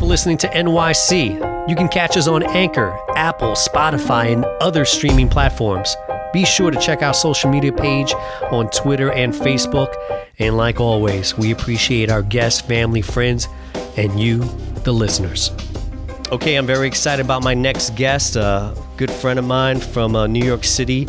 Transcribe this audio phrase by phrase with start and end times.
[0.00, 1.68] for listening to NYSEA.
[1.68, 5.94] You can catch us on Anchor, Apple, Spotify, and other streaming platforms.
[6.32, 8.14] Be sure to check our social media page
[8.50, 9.94] on Twitter and Facebook.
[10.38, 13.46] And like always, we appreciate our guests, family, friends,
[13.98, 14.38] and you,
[14.84, 15.50] the listeners.
[16.32, 20.28] Okay, I'm very excited about my next guest, a good friend of mine from uh,
[20.28, 21.08] New York City.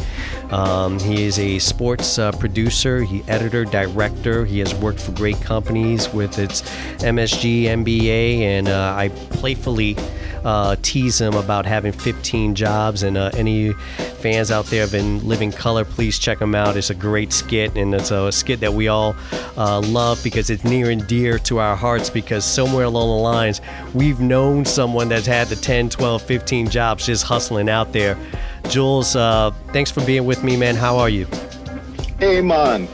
[0.50, 4.46] Um, he is a sports uh, producer, he editor, director.
[4.46, 6.64] He has worked for great companies with its
[7.04, 9.96] MSG, NBA, and uh, I playfully
[10.44, 13.04] uh, tease him about having 15 jobs.
[13.04, 13.74] And uh, any
[14.22, 16.78] fans out there of In Living Color, please check him out.
[16.78, 19.16] It's a great skit, and it's a skit that we all
[19.58, 22.10] uh, love because it's near and dear to our hearts.
[22.10, 23.62] Because somewhere along the lines,
[23.94, 28.18] we've known someone that's had the 10, 12, 15 jobs just hustling out there.
[28.70, 30.76] Jules, uh, thanks for being with me, man.
[30.76, 31.28] How are you?
[32.22, 32.84] Hey, man.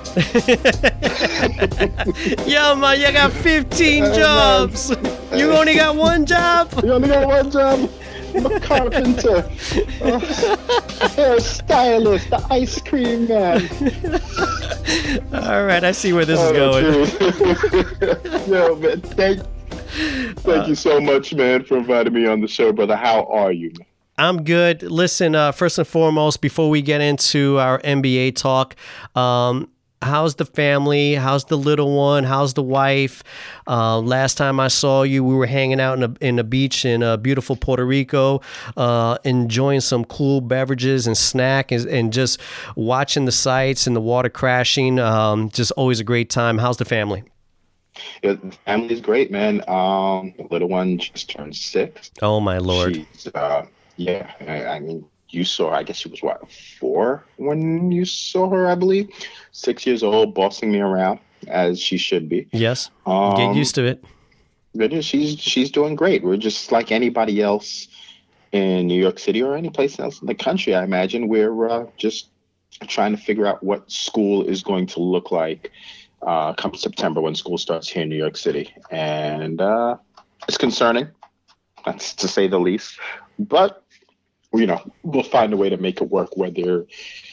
[2.48, 4.90] Yo, man, you got 15 Hey, jobs.
[5.35, 6.72] You only got one job?
[6.81, 7.90] You only got one job?
[8.34, 9.44] I'm a carpenter,
[10.01, 10.20] oh, a
[11.10, 13.68] hairstylist, the ice cream man.
[15.44, 16.85] All right, I see where this is Oh, going.
[16.85, 18.48] dude.
[18.48, 19.41] Yo, man, thank,
[20.40, 22.96] thank uh, you so much, man, for inviting me on the show, brother.
[22.96, 23.87] How are you, man?
[24.18, 24.82] I'm good.
[24.82, 28.76] Listen, uh, first and foremost, before we get into our NBA talk,
[29.15, 29.70] um,
[30.01, 31.13] how's the family?
[31.13, 32.23] How's the little one?
[32.23, 33.23] How's the wife?
[33.68, 36.84] Uh, last time I saw you, we were hanging out in a in a beach
[36.84, 38.41] in uh, beautiful Puerto Rico,
[38.76, 42.41] uh, enjoying some cool beverages and snack, and, and just
[42.76, 44.98] watching the sights and the water crashing.
[44.98, 46.57] Um, just always a great time.
[46.57, 47.23] How's the family?
[48.23, 49.62] Yeah, the family's great, man.
[49.68, 52.12] Um, the little one just turned six.
[52.21, 52.95] Oh my lord!
[52.95, 53.65] She's, uh,
[53.98, 58.49] yeah, I, I mean, you saw I guess she was what, four when you saw
[58.49, 59.09] her, I believe.
[59.51, 62.48] Six years old, bossing me around as she should be.
[62.51, 64.03] Yes, Um, get used to it.
[64.73, 66.23] But she's she's doing great.
[66.23, 67.88] We're just like anybody else
[68.51, 70.75] in New York City or any place else in the country.
[70.75, 72.29] I imagine we're uh, just
[72.88, 75.72] trying to figure out what school is going to look like
[76.22, 79.97] uh, come September when school starts here in New York City, and uh,
[80.47, 81.07] it's concerning,
[81.85, 82.99] that's to say the least.
[83.39, 83.83] But
[84.53, 86.85] you know, we'll find a way to make it work, whether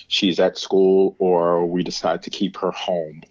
[0.09, 3.23] she's at school or we decide to keep her home.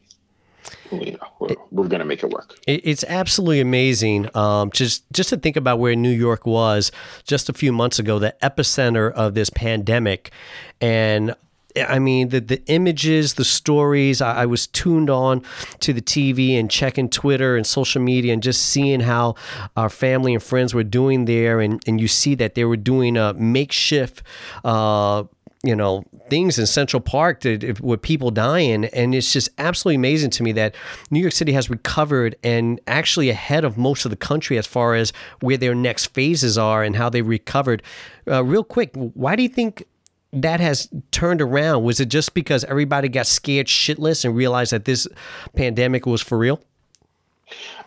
[0.92, 2.58] You know, we're, we're going to make it work.
[2.68, 4.30] It- It's absolutely amazing.
[4.36, 6.92] Um, just just to think about where New York was
[7.26, 10.32] just a few months ago, the epicenter of this pandemic,
[10.80, 11.36] and
[11.78, 14.22] I mean the the images, the stories.
[14.22, 15.44] I, I was tuned on
[15.80, 19.36] to the TV and checking Twitter and social media and just seeing how
[19.76, 23.18] our family and friends were doing there, and and you see that they were doing
[23.18, 24.24] a makeshift.
[24.64, 25.24] Uh,
[25.64, 30.30] you know things in Central Park that, with people dying, and it's just absolutely amazing
[30.32, 30.76] to me that
[31.12, 34.96] New York City has recovered and actually ahead of most of the country as far
[34.96, 37.84] as where their next phases are and how they recovered.
[38.28, 39.86] Uh, real quick, why do you think?
[40.34, 41.84] That has turned around.
[41.84, 45.08] Was it just because everybody got scared shitless and realized that this
[45.56, 46.60] pandemic was for real?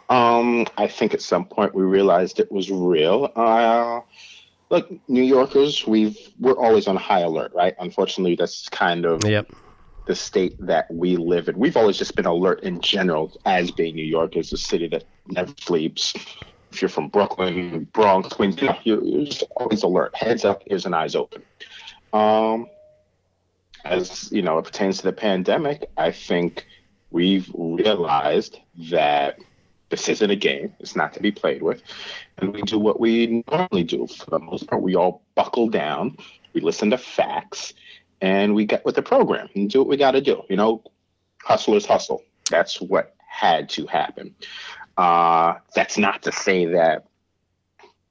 [0.09, 3.33] Um, I think at some point we realized it was real.
[3.35, 4.01] Uh,
[4.71, 7.75] look, New Yorkers, we've we're always on high alert, right?
[7.81, 9.51] Unfortunately, that's kind of Yep.
[10.07, 11.59] the state that we live in.
[11.59, 15.03] We've always just been alert in general as being New York, is a city that
[15.27, 16.15] never sleeps.
[16.71, 20.15] If you're from Brooklyn, Bronx, Queens, you know, you're, you're just always alert.
[20.15, 21.43] Heads up, ears and eyes open.
[22.13, 22.69] Um,
[23.85, 26.67] as you know, it pertains to the pandemic, I think
[27.11, 28.59] we've realized
[28.91, 29.39] that
[29.89, 30.75] this isn't a game.
[30.81, 31.83] It's not to be played with.
[32.39, 34.07] And we do what we normally do.
[34.07, 36.17] For the most part, we all buckle down,
[36.53, 37.75] we listen to facts,
[38.21, 40.43] and we get with the program and do what we got to do.
[40.49, 40.83] You know,
[41.43, 42.23] hustlers hustle.
[42.51, 44.35] That's what had to happen.
[44.97, 47.07] Uh, that's not to say that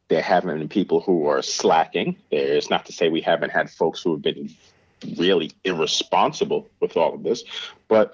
[0.08, 2.16] there haven't been people who are slacking.
[2.30, 4.54] There's not to say we haven't had folks who have been
[5.18, 7.44] really irresponsible with all of this.
[7.88, 8.14] But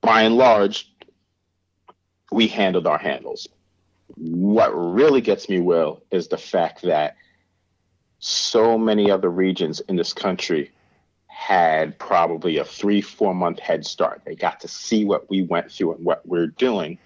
[0.00, 0.92] by and large,
[2.30, 3.48] we handled our handles.
[4.16, 7.16] What really gets me, Will, is the fact that
[8.18, 10.70] so many other regions in this country
[11.28, 14.22] had probably a three, four month head start.
[14.24, 16.98] They got to see what we went through and what we're doing,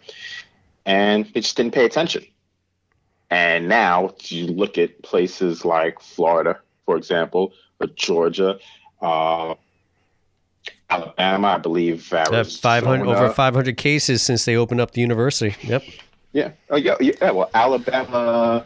[0.84, 2.26] and they just didn't pay attention.
[3.31, 8.58] And now you look at places like Florida, for example, or Georgia,
[9.02, 9.55] uh,
[10.88, 12.12] Alabama, I believe.
[12.12, 15.56] Uh, 500 over 500 cases since they opened up the university.
[15.67, 15.82] Yep.
[16.32, 16.52] Yeah.
[16.70, 16.94] Oh, yeah.
[17.00, 17.32] Yeah.
[17.32, 18.64] Well, Alabama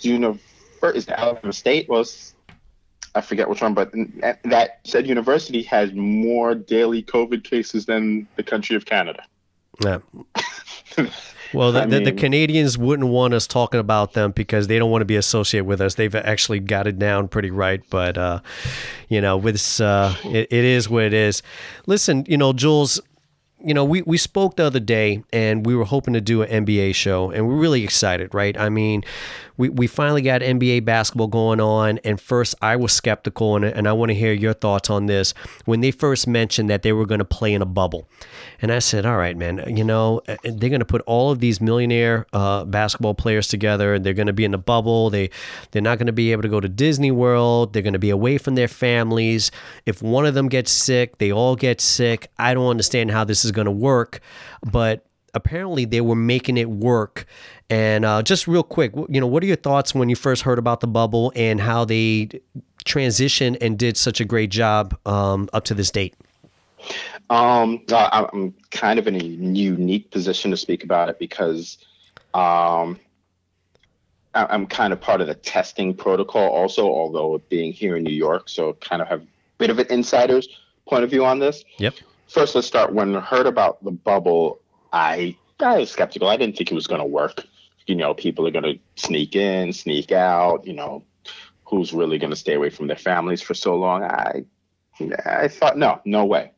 [0.00, 0.44] University
[0.88, 2.34] is it Alabama State was.
[3.14, 3.92] I forget which one, but
[4.44, 9.24] that said university has more daily COVID cases than the country of Canada.
[9.84, 9.98] Yeah.
[11.52, 15.02] Well, the, the, the, Canadians wouldn't want us talking about them because they don't want
[15.02, 15.94] to be associated with us.
[15.94, 18.40] They've actually got it down pretty right, but uh,
[19.08, 21.42] you know, with uh, it, it is what it is.
[21.86, 23.00] Listen, you know, Jules,
[23.62, 26.64] you know, we, we spoke the other day and we were hoping to do an
[26.64, 28.56] NBA show and we're really excited, right?
[28.56, 29.04] I mean,
[29.56, 31.98] we, we finally got NBA basketball going on.
[31.98, 35.34] And first, I was skeptical, and, and I want to hear your thoughts on this.
[35.64, 38.08] When they first mentioned that they were going to play in a bubble,
[38.62, 41.40] and I said, all right, man, you know, uh, they're going to put all of
[41.40, 43.94] these millionaire uh, basketball players together.
[43.94, 45.10] And they're going to be in the bubble.
[45.10, 45.30] They,
[45.70, 47.72] they're not going to be able to go to Disney World.
[47.72, 49.50] They're going to be away from their families.
[49.86, 52.30] If one of them gets sick, they all get sick.
[52.38, 54.20] I don't understand how this is going to work.
[54.70, 57.26] But apparently they were making it work.
[57.68, 60.58] And uh, just real quick, you know, what are your thoughts when you first heard
[60.58, 62.28] about the bubble and how they
[62.84, 66.14] transitioned and did such a great job um, up to this date?
[67.28, 71.78] Um, I'm kind of in a unique position to speak about it because
[72.34, 72.98] um,
[74.34, 78.48] I'm kind of part of the testing protocol also, although being here in New York,
[78.48, 79.26] so kind of have a
[79.58, 80.48] bit of an insider's
[80.86, 81.64] point of view on this.
[81.78, 81.94] Yep.
[82.28, 82.92] First, let's start.
[82.92, 84.59] When I heard about the bubble,
[84.92, 86.28] I I was skeptical.
[86.28, 87.44] I didn't think it was going to work.
[87.86, 90.66] You know, people are going to sneak in, sneak out.
[90.66, 91.04] You know,
[91.64, 94.02] who's really going to stay away from their families for so long?
[94.02, 94.44] I
[95.26, 96.52] I thought no, no way.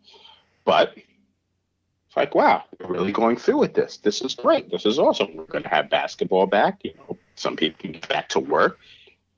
[0.64, 3.96] But it's like, wow, we're really going through with this.
[3.98, 4.70] This is great.
[4.70, 5.34] This is awesome.
[5.34, 6.80] We're going to have basketball back.
[6.82, 8.78] You know, some people can get back to work.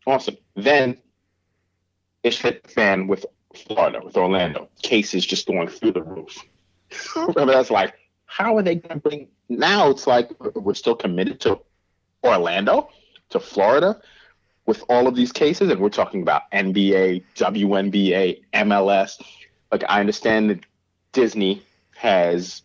[0.07, 0.37] Awesome.
[0.57, 0.99] Then
[2.23, 3.25] it hit the fan with
[3.55, 4.69] Florida, with Orlando.
[4.83, 6.43] Cases just going through the roof.
[7.17, 7.95] Remember, that's like,
[8.35, 9.29] how are they going to bring?
[9.49, 11.61] Now it's like we're still committed to
[12.25, 12.89] Orlando,
[13.31, 14.01] to Florida,
[14.67, 19.23] with all of these cases, and we're talking about NBA, WNBA, MLS.
[19.71, 20.67] Like I understand that
[21.13, 21.63] Disney
[21.95, 22.63] has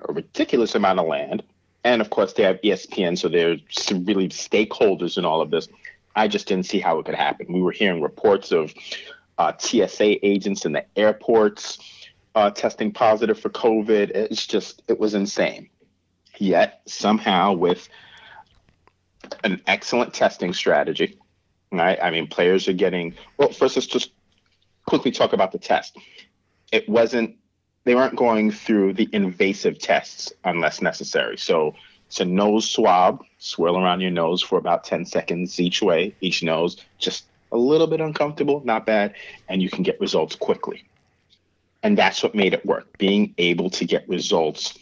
[0.00, 1.44] a ridiculous amount of land,
[1.84, 3.58] and of course they have ESPN, so they're
[4.04, 5.68] really stakeholders in all of this.
[6.16, 7.52] I just didn't see how it could happen.
[7.52, 8.74] We were hearing reports of
[9.38, 11.78] uh, TSA agents in the airports
[12.34, 14.10] uh, testing positive for COVID.
[14.10, 15.68] It's just, it was insane.
[16.38, 17.88] Yet somehow, with
[19.44, 21.18] an excellent testing strategy,
[21.70, 21.98] right?
[22.02, 24.12] I mean, players are getting, well, first, let's just
[24.86, 25.96] quickly talk about the test.
[26.72, 27.36] It wasn't,
[27.84, 31.36] they weren't going through the invasive tests unless necessary.
[31.36, 31.74] So
[32.06, 36.42] it's a nose swab, swirl around your nose for about 10 seconds each way, each
[36.42, 39.14] nose, just a little bit uncomfortable, not bad,
[39.48, 40.84] and you can get results quickly.
[41.82, 44.78] And that's what made it work, being able to get results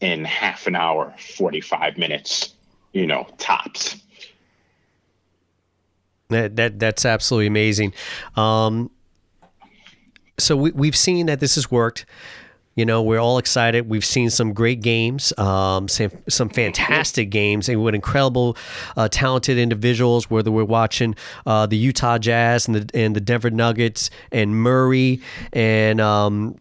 [0.00, 2.54] in half an hour, 45 minutes,
[2.92, 3.96] you know, tops.
[6.28, 7.94] That, that that's absolutely amazing.
[8.34, 8.90] Um,
[10.38, 12.04] so we, we've seen that this has worked.
[12.76, 13.88] You know, we're all excited.
[13.88, 18.56] We've seen some great games, um, some, some fantastic games, and with incredible,
[18.98, 20.30] uh, talented individuals.
[20.30, 21.14] Whether we're watching
[21.46, 25.22] uh, the Utah Jazz and the and the Denver Nuggets and Murray
[25.54, 26.60] and um,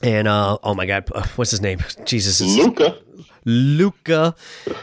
[0.00, 1.80] and uh, oh my God, what's his name?
[2.04, 2.96] Jesus, Luka.
[3.44, 4.34] Luka,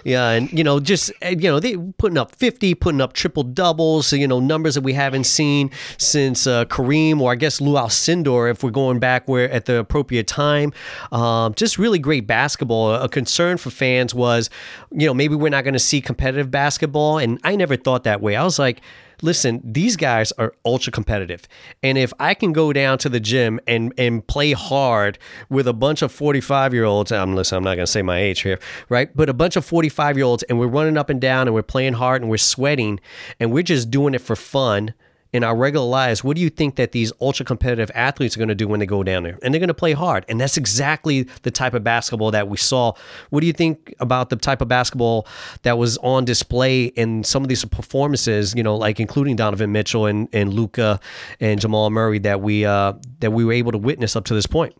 [0.03, 3.44] yeah, and you know, just eh, you know, they putting up fifty, putting up triple
[3.44, 7.73] doubles, you know, numbers that we haven't seen since uh, Kareem or I guess Lew
[7.73, 10.73] Alcindor, if we're going back where at the appropriate time.
[11.11, 12.94] Um, just really great basketball.
[12.94, 14.50] A concern for fans was,
[14.91, 18.21] you know, maybe we're not going to see competitive basketball, and I never thought that
[18.21, 18.35] way.
[18.35, 18.81] I was like
[19.21, 21.47] listen, these guys are ultra competitive.
[21.83, 25.18] And if I can go down to the gym and, and play hard
[25.49, 28.19] with a bunch of 45 year olds, I'm listen, I'm not going to say my
[28.19, 28.59] age here,
[28.90, 29.16] right?
[29.16, 31.64] But a bunch of 45 year olds and we're running up and down and we're
[31.64, 32.99] playing hard and we're sweating
[33.40, 34.94] and we're just doing it for fun
[35.31, 38.50] in our regular lives, what do you think that these ultra competitive athletes are going
[38.50, 39.38] to do when they go down there?
[39.44, 40.26] And they're going to play hard.
[40.28, 42.94] And that's exactly the type of basketball that we saw.
[43.30, 45.28] What do you think about the type of basketball
[45.62, 50.07] that was on display in some of these performances, you know, like including Donovan Mitchell
[50.07, 51.00] and, and Luka
[51.40, 54.48] and Jamal Murray that we uh, that we were able to witness up to this
[54.48, 54.76] point?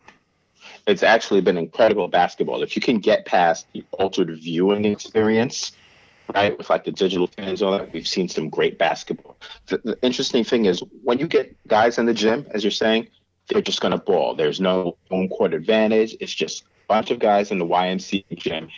[0.86, 2.62] It's actually been incredible basketball.
[2.62, 5.72] If you can get past the altered viewing experience,
[6.34, 6.56] right?
[6.56, 9.36] With like the digital fans, all that, we've seen some great basketball.
[9.66, 13.08] The, the interesting thing is when you get guys in the gym, as you're saying,
[13.48, 14.34] they're just going to ball.
[14.34, 16.16] There's no home court advantage.
[16.20, 18.68] It's just a bunch of guys in the YMC gym,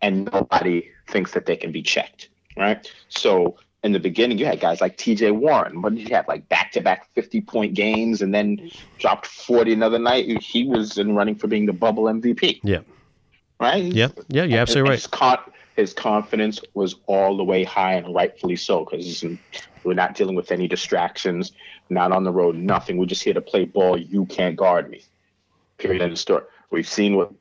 [0.00, 2.90] and nobody thinks that they can be checked, right?
[3.08, 5.82] So in the beginning, you had guys like TJ Warren.
[5.82, 6.28] What did you have?
[6.28, 10.42] Like back to back 50 point games and then dropped 40 another night.
[10.42, 12.60] He was in running for being the bubble MVP.
[12.62, 12.80] Yeah.
[13.60, 13.84] Right?
[13.84, 14.08] Yeah.
[14.28, 14.44] Yeah.
[14.44, 15.08] You're absolutely right.
[15.10, 19.24] Caught, his confidence was all the way high and rightfully so because
[19.84, 21.52] we're not dealing with any distractions,
[21.88, 22.96] not on the road, nothing.
[22.96, 23.96] We're just here to play ball.
[23.96, 25.02] You can't guard me.
[25.78, 26.02] Period.
[26.02, 26.44] End of story.
[26.70, 27.32] We've seen what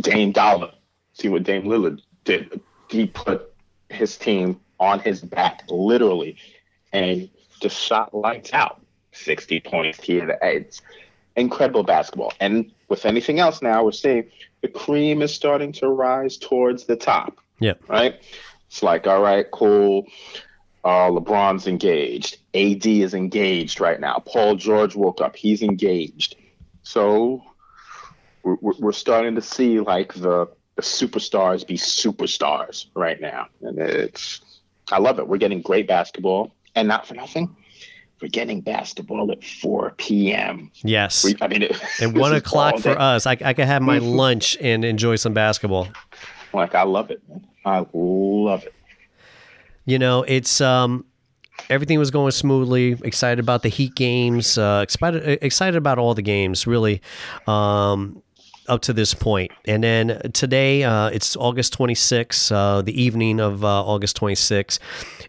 [0.00, 0.74] Dame Dolla
[1.14, 2.60] see what Dame Lillard did.
[2.90, 3.52] He put
[3.88, 6.36] his team on his back, literally,
[6.92, 7.30] and
[7.60, 8.80] just shot lights out.
[9.12, 10.80] 60 points here to eight.
[11.36, 12.32] Incredible basketball.
[12.40, 14.30] And with anything else now, we're seeing
[14.60, 17.38] the cream is starting to rise towards the top.
[17.60, 17.74] Yeah.
[17.88, 18.20] Right?
[18.68, 20.06] It's like, all right, cool.
[20.84, 22.38] Uh, LeBron's engaged.
[22.54, 24.18] AD is engaged right now.
[24.18, 25.34] Paul George woke up.
[25.34, 26.36] He's engaged.
[26.82, 27.42] So
[28.42, 30.46] we're, we're starting to see like the,
[30.76, 33.46] the superstars be superstars right now.
[33.62, 34.40] And it's,
[34.92, 35.26] I love it.
[35.26, 36.54] We're getting great basketball.
[36.74, 37.56] And not for nothing,
[38.20, 40.70] we're getting basketball at 4 p.m.
[40.82, 41.24] Yes.
[41.24, 43.26] We, I mean, it, and one o'clock for us.
[43.26, 45.88] I, I can have my lunch and enjoy some basketball.
[46.54, 47.22] Like, I love it.
[47.64, 48.74] I love it.
[49.84, 51.04] You know, it's um,
[51.68, 52.96] everything was going smoothly.
[53.04, 54.56] Excited about the Heat games.
[54.56, 56.66] Uh, excited excited about all the games.
[56.66, 57.02] Really.
[57.46, 58.22] Um,
[58.68, 59.52] up to this point.
[59.66, 64.78] And then today, uh, it's August 26th, uh, the evening of uh, August 26th.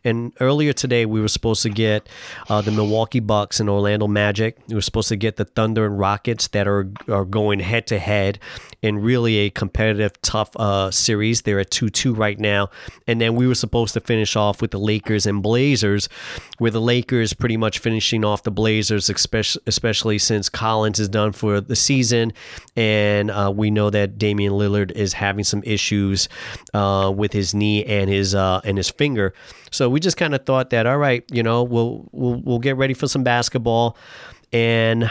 [0.03, 2.07] And earlier today, we were supposed to get
[2.49, 4.57] uh, the Milwaukee Bucks and Orlando Magic.
[4.67, 7.99] We were supposed to get the Thunder and Rockets that are, are going head to
[7.99, 8.39] head
[8.81, 11.41] in really a competitive, tough uh, series.
[11.41, 12.69] They're at 2 2 right now.
[13.07, 16.07] And then we were supposed to finish off with the Lakers and Blazers,
[16.59, 21.31] where the Lakers pretty much finishing off the Blazers, especially, especially since Collins is done
[21.31, 22.31] for the season.
[22.75, 26.29] And uh, we know that Damian Lillard is having some issues
[26.73, 29.33] uh, with his knee and his uh, and his finger.
[29.71, 32.77] So we just kind of thought that, all right, you know, we'll we'll we'll get
[32.77, 33.97] ready for some basketball,
[34.51, 35.09] and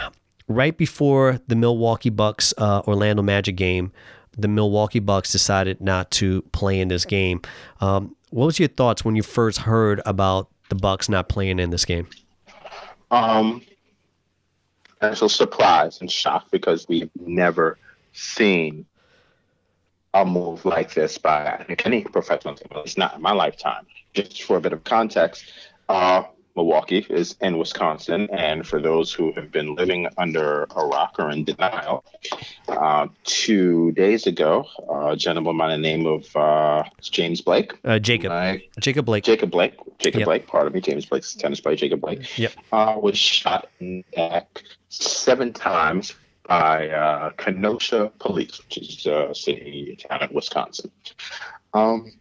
[0.49, 3.93] right before the Milwaukee Bucks uh, Orlando Magic game,
[4.37, 7.41] the Milwaukee Bucks decided not to play in this game.
[7.81, 11.71] Um, what was your thoughts when you first heard about the Bucks not playing in
[11.71, 12.09] this game?
[13.11, 13.63] Um,
[15.01, 17.79] I was surprised and shocked because we've never
[18.15, 18.87] seen
[20.15, 22.69] a move like this by any professional team.
[22.77, 23.87] It's not in my lifetime.
[24.15, 25.45] Just for a bit of context,
[25.89, 26.23] uh,
[26.57, 31.31] Milwaukee is in Wisconsin, and for those who have been living under a rock or
[31.31, 32.05] in denial,
[32.69, 38.61] uh, two days ago, a gentleman by the name of uh, James Blake, uh, Jacob,
[38.79, 40.27] Jacob Blake, Jacob Blake, Jacob yep.
[40.27, 42.53] Blake, pardon me, James Blake's tennis player, Jacob Blake, yep.
[42.73, 46.15] Uh, was shot in the neck seven times
[46.47, 50.91] by uh, Kenosha Police, which is a city town in Wisconsin.
[51.73, 52.13] Um,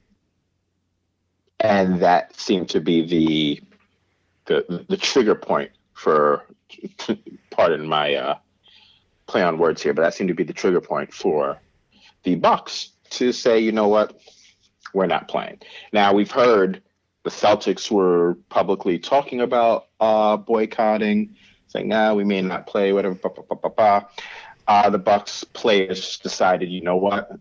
[1.60, 3.62] and that seemed to be the
[4.46, 6.46] the the trigger point for
[7.52, 8.36] pardon my uh,
[9.28, 11.60] play on words here, but that seemed to be the trigger point for
[12.24, 14.20] the Bucks to say, you know what,
[14.94, 15.60] we're not playing.
[15.92, 16.82] Now we've heard
[17.24, 20.38] the Celtics were publicly talking about uh,
[21.74, 23.16] saying, "Nah, we may not play." Whatever.
[23.16, 24.02] Bah, bah, bah,
[24.68, 27.32] uh, the Bucks players decided, you know what,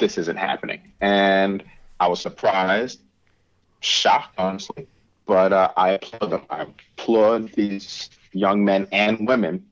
[0.00, 1.62] this isn't happening, and
[2.00, 3.00] I was surprised,
[3.80, 4.86] shocked, honestly.
[5.26, 6.42] But uh, I applaud them.
[6.48, 6.66] I
[6.96, 9.66] applaud these young men and women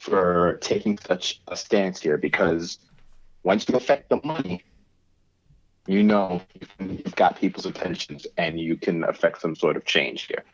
[0.00, 2.78] for taking such a stance here because
[3.42, 4.62] once you affect the money,
[5.86, 6.42] you know
[6.78, 10.44] you've got people's attentions and you can affect some sort of change here.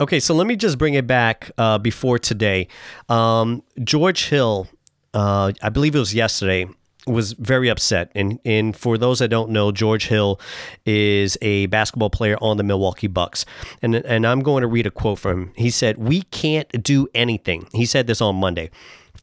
[0.00, 2.66] Okay, so let me just bring it back uh, before today.
[3.08, 4.66] Um, George Hill,
[5.12, 6.66] uh, I believe it was yesterday,
[7.06, 8.10] was very upset.
[8.14, 10.40] And, and for those that don't know, George Hill
[10.84, 13.44] is a basketball player on the Milwaukee Bucks.
[13.82, 15.52] And, and I'm going to read a quote from him.
[15.54, 17.68] He said, We can't do anything.
[17.72, 18.70] He said this on Monday.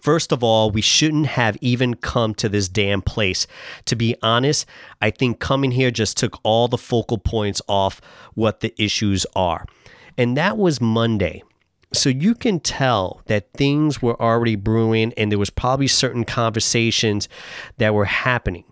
[0.02, 3.46] First of all, we shouldn't have even come to this damn place.
[3.86, 4.66] To be honest,
[5.02, 8.00] I think coming here just took all the focal points off
[8.36, 9.66] what the issues are.
[10.18, 11.44] And that was Monday.
[11.94, 17.28] So you can tell that things were already brewing and there was probably certain conversations
[17.78, 18.64] that were happening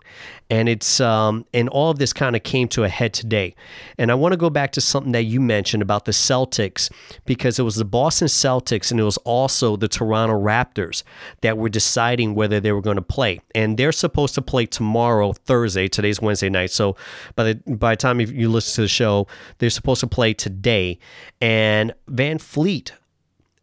[0.50, 3.56] and it's um, and all of this kind of came to a head today.
[3.98, 6.92] And I want to go back to something that you mentioned about the Celtics
[7.26, 11.04] because it was the Boston Celtics and it was also the Toronto Raptors
[11.42, 13.40] that were deciding whether they were going to play.
[13.54, 15.88] And they're supposed to play tomorrow, Thursday.
[15.88, 16.96] Today's Wednesday night, so
[17.36, 19.28] by the by the time you listen to the show,
[19.60, 20.98] they're supposed to play today.
[21.42, 22.92] And VanVleet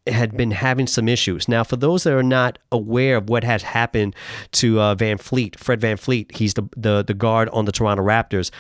[0.09, 1.49] had been having some issues.
[1.49, 4.15] Now, for those that are not aware of what has happened
[4.53, 8.51] to uh, VanVleet, Fred VanVleet, he's the, the, the guard on the Toronto Raptors.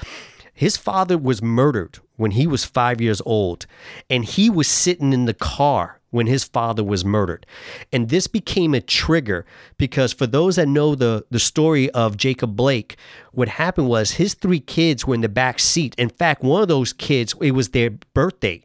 [0.52, 3.66] His father was murdered when he was five years old,
[4.08, 7.44] and he was sitting in the car when his father was murdered.
[7.92, 9.44] And this became a trigger
[9.76, 12.96] because for those that know the, the story of Jacob Blake,
[13.32, 15.94] what happened was his three kids were in the back seat.
[15.98, 18.64] In fact, one of those kids, it was their birthday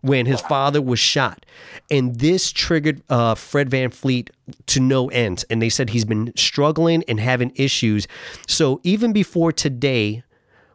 [0.00, 1.44] when his father was shot.
[1.90, 4.30] And this triggered uh, Fred VanVleet
[4.66, 5.44] to no end.
[5.50, 8.06] And they said he's been struggling and having issues.
[8.46, 10.22] So even before today,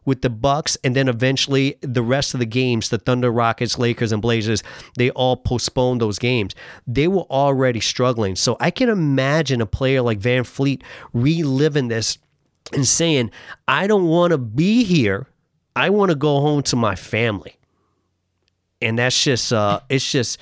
[0.06, 4.12] with the Bucks and then eventually the rest of the games, the Thunder, Rockets, Lakers,
[4.12, 4.63] and Blazers,
[4.98, 6.56] they all postponed those games.
[6.88, 8.36] They were already struggling.
[8.36, 10.82] So I can imagine a player like VanVleet
[11.13, 12.18] reliving this
[12.74, 13.32] and saying,
[13.68, 15.28] I don't want to be here.
[15.75, 17.56] I want to go home to my family.
[18.81, 20.39] And that's just uh it's just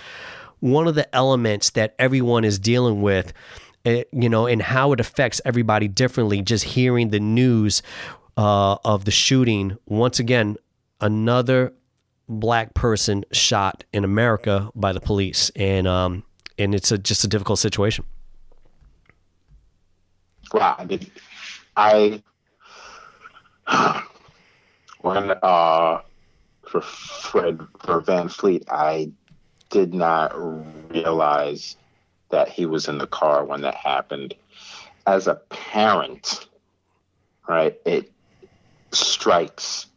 [0.60, 3.34] one of the elements that everyone is dealing with.
[3.86, 6.41] uh, you know, and how it affects everybody differently.
[6.41, 7.81] Just hearing the news
[8.38, 9.77] uh, of the shooting.
[9.88, 10.58] Once again,
[11.01, 11.74] another
[12.27, 16.24] black person shot in America by the police, and um,
[16.58, 18.05] and it's a, just a difficult situation.
[20.53, 20.75] Wow,
[21.77, 22.22] I.
[23.67, 24.03] I
[25.01, 26.01] when uh
[26.70, 29.12] for Fred for VanVleet, I
[29.70, 30.32] did not
[30.92, 31.76] realize
[32.30, 34.36] that he was in the car when that happened.
[35.08, 36.48] As a parent,
[37.48, 38.12] right, it
[38.92, 39.88] strikes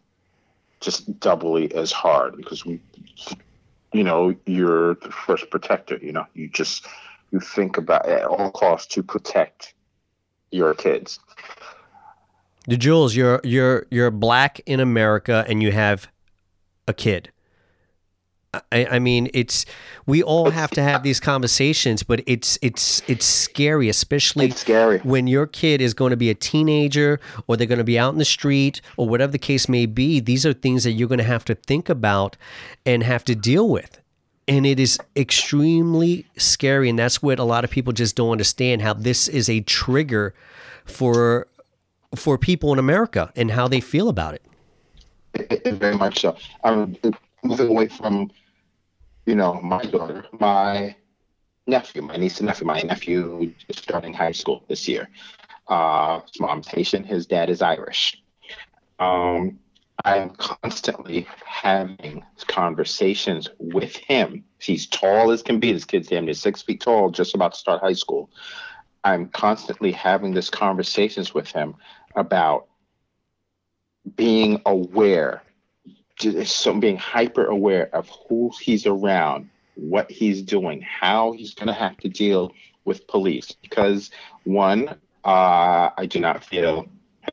[0.81, 5.99] just doubly as hard because you know, you're the first protector.
[6.01, 6.87] You know, you just
[7.31, 9.75] you think about at all costs to protect
[10.51, 11.19] your kids.
[12.67, 16.09] The Jules, you're you're you're black in America, and you have
[16.89, 17.31] a kid.
[18.71, 19.65] I, I mean, it's
[20.05, 24.99] we all have to have these conversations, but it's it's it's scary, especially It's scary.
[24.99, 28.13] when your kid is going to be a teenager or they're going to be out
[28.13, 30.21] in the street or whatever the case may be.
[30.21, 32.37] These are things that you're going to have to think about
[32.85, 33.99] and have to deal with.
[34.47, 36.91] And it is extremely scary.
[36.91, 40.35] And that's what a lot of people just don't understand how this is a trigger
[40.85, 41.47] for
[42.15, 44.43] for people in America and how they feel about it.
[45.35, 46.37] It- it- very much so.
[46.63, 46.97] I'm
[47.43, 48.31] moving away from,
[49.27, 50.95] you know, my daughter, my
[51.67, 52.67] nephew, my niece and nephew.
[52.67, 55.09] My nephew is starting high school this year.
[55.69, 58.23] Uh, his mom's Haitian, his dad is Irish.
[58.99, 59.59] Um,
[60.05, 64.45] I'm constantly having conversations with him.
[64.61, 65.73] He's tall as can be.
[65.73, 68.31] This kid's damn near six feet tall, just about to start high school.
[69.05, 71.75] I'm constantly having these conversations with him
[72.17, 72.69] about
[74.17, 75.43] being aware,
[76.17, 81.69] just so being hyper aware of who he's around, what he's doing, how he's going
[81.69, 82.53] to have to deal
[82.85, 83.53] with police.
[83.63, 84.11] Because
[84.45, 84.89] one,
[85.25, 86.87] uh, I do not feel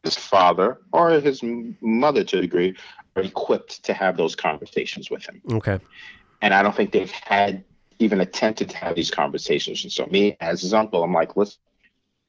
[0.03, 1.41] his father or his
[1.81, 2.75] mother, to a degree,
[3.15, 5.79] are equipped to have those conversations with him Okay.
[6.41, 7.63] and I don't think they've had
[7.97, 9.83] even attempted to have these conversations.
[9.83, 11.59] And so, me as his uncle, I'm like, listen,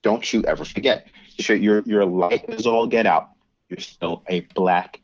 [0.03, 3.31] don't you ever forget, your your, your light is all get out.
[3.71, 5.01] You're still a black.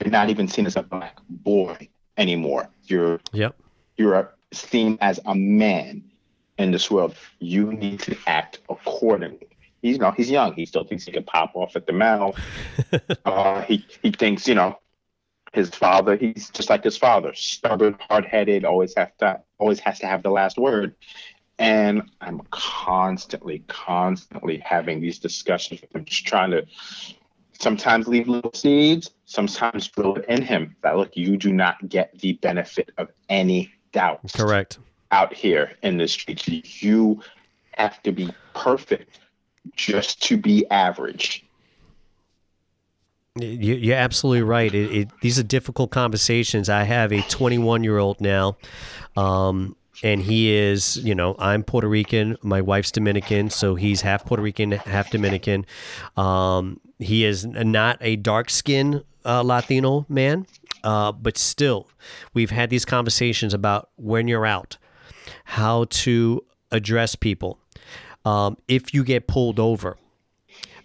[0.00, 2.68] You're not even seen as a black boy anymore.
[2.84, 3.54] You're Yep.
[3.96, 6.10] you're seen as a man
[6.58, 7.14] in this world.
[7.38, 9.48] You need to act accordingly.
[9.82, 10.54] He's you know he's young.
[10.54, 12.38] He still thinks he can pop off at the mouth.
[13.24, 14.78] uh, he he thinks you know
[15.52, 16.16] his father.
[16.16, 18.64] He's just like his father, stubborn, hard headed.
[18.64, 20.94] Always have to always has to have the last word.
[21.58, 26.64] And I'm constantly, constantly having these discussions with him, just trying to
[27.60, 32.18] sometimes leave little seeds, sometimes drill it in him that look, you do not get
[32.18, 34.78] the benefit of any doubt Correct.
[35.12, 36.48] out here in the streets.
[36.82, 37.22] You
[37.76, 39.20] have to be perfect
[39.76, 41.44] just to be average.
[43.36, 44.74] You- You're absolutely right.
[44.74, 46.68] It, it, these are difficult conversations.
[46.68, 48.56] I have a 21 year old now,
[49.16, 52.36] um, and he is, you know, I'm Puerto Rican.
[52.42, 55.64] My wife's Dominican, so he's half Puerto Rican, half Dominican.
[56.16, 60.46] Um, he is not a dark skinned uh, Latino man,
[60.84, 61.88] uh, but still,
[62.34, 64.76] we've had these conversations about when you're out,
[65.44, 67.58] how to address people.
[68.24, 69.96] Um, if you get pulled over,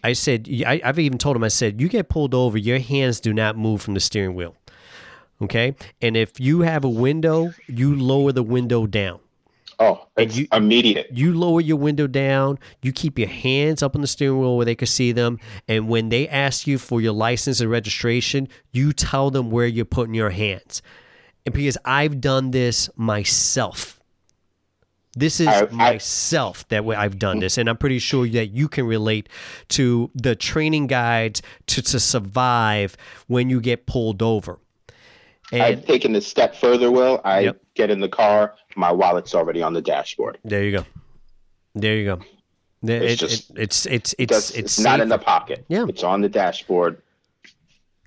[0.03, 3.19] I said, I, I've even told him, I said, you get pulled over, your hands
[3.19, 4.55] do not move from the steering wheel.
[5.41, 5.75] Okay.
[6.01, 9.19] And if you have a window, you lower the window down.
[9.79, 11.07] Oh, And you- immediate.
[11.11, 14.65] You lower your window down, you keep your hands up on the steering wheel where
[14.65, 15.39] they can see them.
[15.67, 19.85] And when they ask you for your license and registration, you tell them where you're
[19.85, 20.81] putting your hands.
[21.45, 23.99] And because I've done this myself.
[25.17, 28.47] This is I- I- myself that way I've done this, and I'm pretty sure that
[28.47, 29.29] you can relate
[29.69, 34.59] to the training guides to, to survive when you get pulled over.
[35.51, 37.21] And I've taken this step further, Will.
[37.23, 37.57] I Yep.
[37.75, 40.37] get in the car, my wallet's already on the dashboard.
[40.43, 40.85] there you go,
[41.75, 42.19] there you go.
[42.83, 45.65] It's it- just- it- it's it's it's it's, it's not in the pocket.
[45.69, 45.85] Yeah.
[45.87, 47.01] It's on the dashboard.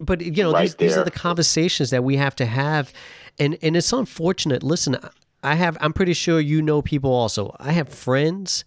[0.01, 2.93] but you know Right these, these are the conversations that we have to have
[3.39, 4.97] and and it's unfortunate listen
[5.43, 8.65] i have i'm pretty sure you know people also i have friends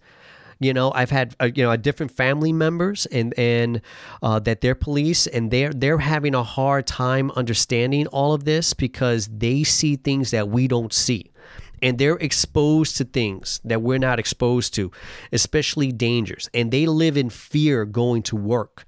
[0.62, 3.80] you know i've had uh, you know a different family members and and
[4.22, 8.74] uh, that they're police and they're they're having a hard time understanding all of this
[8.74, 11.30] because they see things that we don't see.
[11.80, 14.92] And they're exposed to things that we're not exposed to
[15.32, 16.48] especially dangers.
[16.54, 18.84] And they live in fear going to work.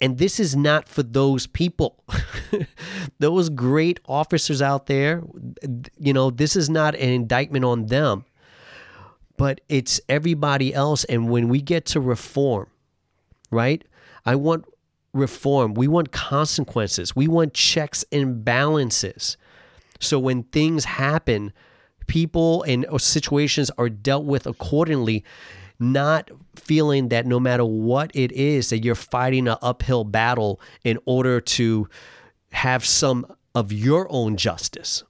[0.00, 2.02] And this is not for those people.
[3.18, 5.22] those great officers out there,
[5.98, 8.24] you know, this is not an indictment on them,
[9.40, 11.04] but it's everybody else.
[11.04, 12.66] And when we get to reform,
[13.50, 13.82] right?
[14.26, 14.66] I want
[15.14, 15.72] reform.
[15.72, 17.16] We want consequences.
[17.16, 19.38] We want checks and balances.
[19.98, 21.54] So when things happen,
[22.06, 25.24] people and situations are dealt with accordingly,
[25.78, 30.98] not feeling that no matter what it is that you're fighting an uphill battle in
[31.06, 31.88] order to
[32.52, 33.24] have some
[33.54, 35.02] of your own justice.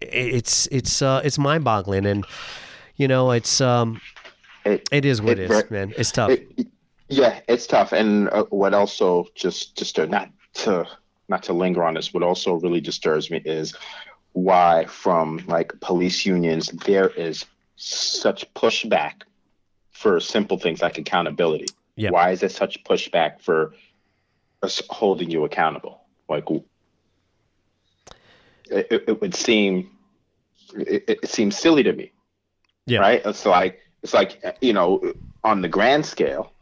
[0.00, 2.24] It's it's uh, it's mind boggling, and
[2.96, 4.00] you know it's um
[4.64, 5.94] It, it is what It it is, man.
[5.96, 6.30] It's tough.
[6.30, 6.66] it-
[7.08, 7.92] yeah, it's tough.
[7.92, 10.84] And uh, what also just just to not to
[11.28, 13.74] not to linger on this, what also really disturbs me is
[14.32, 17.44] why from like police unions there is
[17.76, 19.22] such pushback
[19.92, 21.66] for simple things like accountability.
[21.94, 22.10] Yeah.
[22.10, 23.72] Why is there such pushback for
[24.62, 26.02] us holding you accountable?
[26.28, 26.44] Like
[28.70, 29.90] it, it, would seem
[30.74, 32.12] it, it seems silly to me.
[32.86, 33.00] Yeah.
[33.00, 33.22] right?
[33.24, 36.52] It's like it's like you know on the grand scale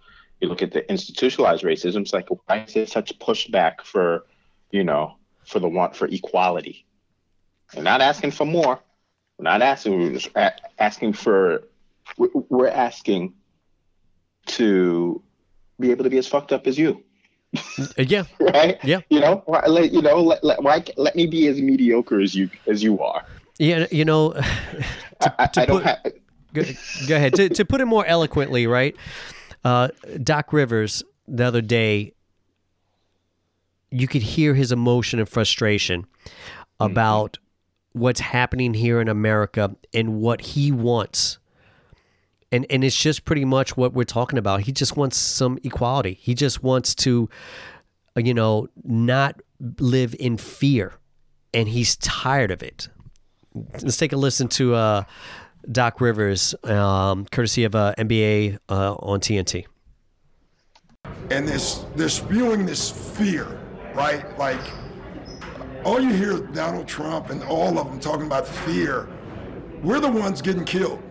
[0.40, 4.27] you look at the institutionalized racism it's like why is there such pushback for
[4.71, 6.87] you know for the want for equality?
[7.75, 8.81] We're not asking for more.
[9.38, 11.64] We're not asking we're just a- asking for
[12.17, 13.35] we're we're asking
[14.47, 15.23] to
[15.81, 17.03] be able to be as fucked up as you
[17.99, 19.01] yeah, right Yeah.
[19.11, 22.35] you know why, let, you know let, let, why, let me be as mediocre as
[22.35, 23.25] you as you are
[23.59, 23.87] yeah.
[23.90, 24.35] You know,
[25.21, 26.62] I, I, to I put- go,
[27.09, 27.35] go ahead.
[27.35, 28.97] To, to put it more eloquently, right?
[29.64, 29.88] Uh,
[30.23, 32.14] Doc Rivers the other day,
[33.90, 36.07] you could hear his emotion and frustration
[36.81, 37.38] about
[37.93, 41.38] what's happening here in America and what he wants.
[42.52, 44.61] And, and it's just pretty much what we're talking about.
[44.61, 46.18] He just wants some equality.
[46.20, 47.28] He just wants to,
[48.16, 49.40] you know, not
[49.80, 50.94] live in fear.
[51.52, 52.88] And he's tired of it.
[53.54, 55.04] Let's take a listen to uh,
[55.70, 59.66] Doc Rivers, um, courtesy of uh, NBA uh, on TNT.
[61.30, 63.61] and this they're spewing this fear,
[63.94, 64.37] right?
[64.38, 64.61] Like
[65.85, 69.09] all you hear Donald Trump and all of them talking about fear.
[69.83, 71.02] We're the ones getting killed.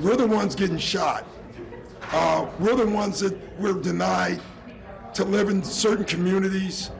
[0.00, 1.26] We're the ones getting shot.
[2.12, 4.40] Uh, we're the ones that we're denied
[5.14, 6.92] to live in certain communities.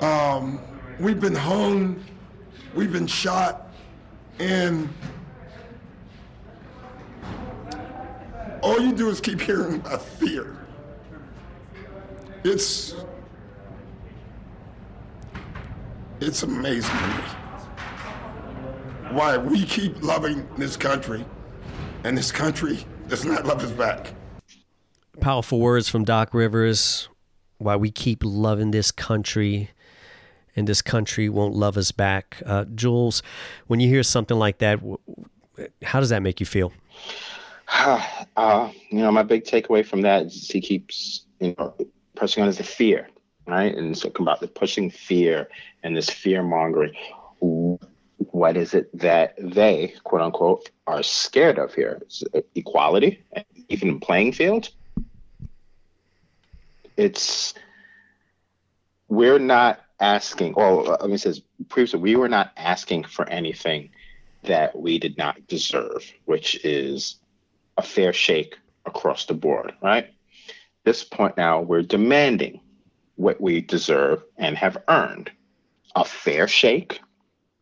[0.00, 0.58] Um,
[0.98, 2.02] we've been hung.
[2.74, 3.70] We've been shot.
[4.38, 4.88] And
[8.62, 10.56] all you do is keep hearing about fear.
[12.42, 12.94] It's
[16.20, 17.24] it's amazing to me
[19.12, 21.24] why we keep loving this country
[22.04, 24.14] and this country does not love us back.
[25.20, 27.08] Powerful words from Doc Rivers.
[27.58, 29.70] Why we keep loving this country,
[30.56, 32.42] and this country won't love us back.
[32.46, 33.22] Uh, Jules,
[33.66, 34.98] when you hear something like that, w-
[35.56, 36.72] w- how does that make you feel?
[37.68, 41.74] uh, you know, my big takeaway from that is he keeps, you know,
[42.16, 43.08] pressing on is the fear,
[43.46, 43.74] right?
[43.74, 45.48] And so come about the pushing fear
[45.82, 46.94] and this fear mongering.
[48.40, 52.00] What is it that they, quote unquote, are scared of here?
[52.32, 53.22] it equality,
[53.68, 54.70] even playing field.
[56.96, 57.52] It's
[59.08, 60.54] we're not asking.
[60.54, 61.34] Well, let me say
[61.68, 63.90] previously, we were not asking for anything
[64.44, 67.16] that we did not deserve, which is
[67.76, 70.14] a fair shake across the board, right?
[70.84, 72.62] This point now, we're demanding
[73.16, 75.30] what we deserve and have earned
[75.94, 77.02] a fair shake,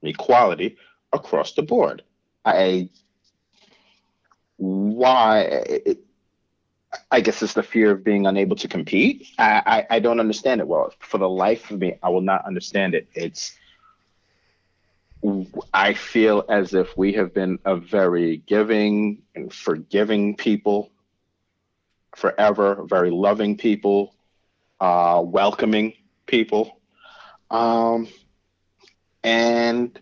[0.03, 0.77] equality
[1.13, 2.03] across the board.
[2.45, 2.89] I,
[4.57, 5.81] why,
[7.11, 9.27] I guess it's the fear of being unable to compete.
[9.39, 10.69] I, I, I don't understand it.
[10.69, 13.09] Well, for the life of me, I will not understand it.
[13.15, 13.57] It's,
[15.75, 20.91] I feel as if we have been a very giving and forgiving people
[22.15, 24.15] forever, very loving people,
[24.81, 25.95] uh, welcoming
[26.27, 26.81] people.
[27.51, 28.09] Um,
[29.29, 30.01] and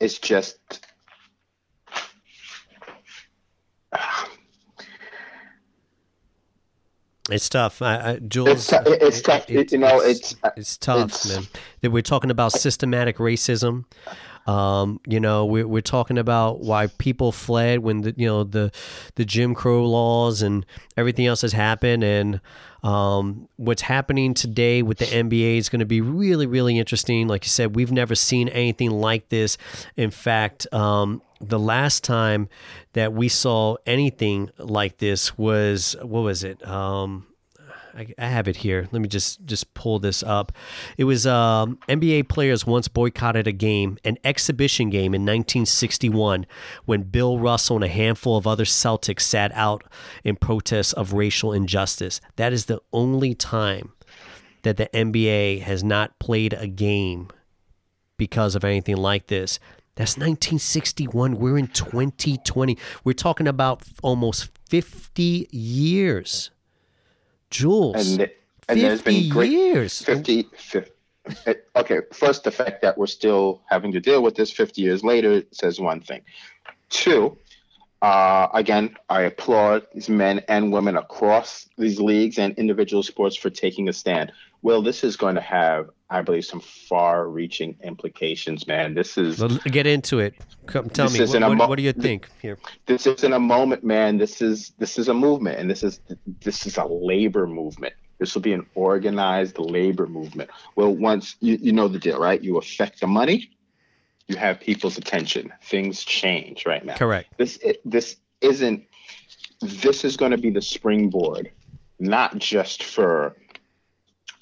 [0.00, 0.58] it's just,
[7.30, 8.48] It's tough, I, I, Jules.
[8.48, 9.48] It's, it's it- tough.
[9.48, 11.46] it- you know, it's, it's uh, it's tough, it's- man.
[11.80, 13.84] That We're talking about systematic racism.
[14.46, 18.72] Um, you know, we're, we're talking about why people fled when the you know the
[19.14, 22.40] the Jim Crow laws and everything else has happened, and
[22.82, 27.28] um, what's happening today with the NBA is going to be really really interesting.
[27.28, 29.58] Like you said, we've never seen anything like this.
[29.96, 32.48] In fact, um, the last time
[32.94, 36.66] that we saw anything like this was what was it?
[36.66, 37.26] Um,
[37.94, 38.88] I, I have it here.
[38.92, 40.52] Let me just just pull this up.
[40.96, 46.46] It was um, NBA players once boycotted a game, an exhibition game in 1961,
[46.84, 49.84] when Bill Russell and a handful of other Celtics sat out
[50.24, 52.20] in protest of racial injustice.
[52.36, 53.92] That is the only time
[54.62, 57.28] that the NBA has not played a game
[58.16, 59.58] because of anything like this.
[59.96, 61.36] That's 1961.
[61.36, 62.78] We're in 2020.
[63.04, 66.50] We're talking about almost 50 years.
[67.52, 68.18] Jules.
[68.18, 68.30] and
[68.68, 70.02] and there's 50 been great years.
[70.02, 70.90] 50, 50
[71.76, 75.42] okay first the fact that we're still having to deal with this 50 years later
[75.52, 76.22] says one thing
[76.88, 77.38] two
[78.00, 83.50] uh, again i applaud these men and women across these leagues and individual sports for
[83.50, 88.66] taking a stand well this is going to have i believe some far reaching implications
[88.66, 90.34] man this is Well, Get into it.
[90.66, 92.58] Come, tell me, what, what, mo- what do you think here?
[92.86, 94.18] this isn't a moment, man.
[94.18, 96.00] This is this is a movement, and this is
[96.40, 97.94] this is a labor movement.
[98.18, 100.50] This will be an organized labor movement.
[100.76, 102.40] Well, once you, you know the deal, right?
[102.40, 103.50] You affect the money,
[104.28, 105.52] you have people's attention.
[105.64, 106.96] Things change right now.
[106.96, 107.34] Correct.
[107.38, 108.84] This this isn't.
[109.60, 111.50] This is going to be the springboard,
[111.98, 113.36] not just for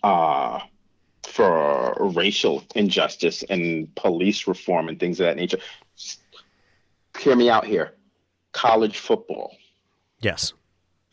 [0.02, 0.61] uh
[1.26, 5.59] for racial injustice and police reform and things of that nature.
[5.96, 6.20] Just
[7.18, 7.92] Hear me out here.
[8.52, 9.54] College football,
[10.20, 10.52] Yes.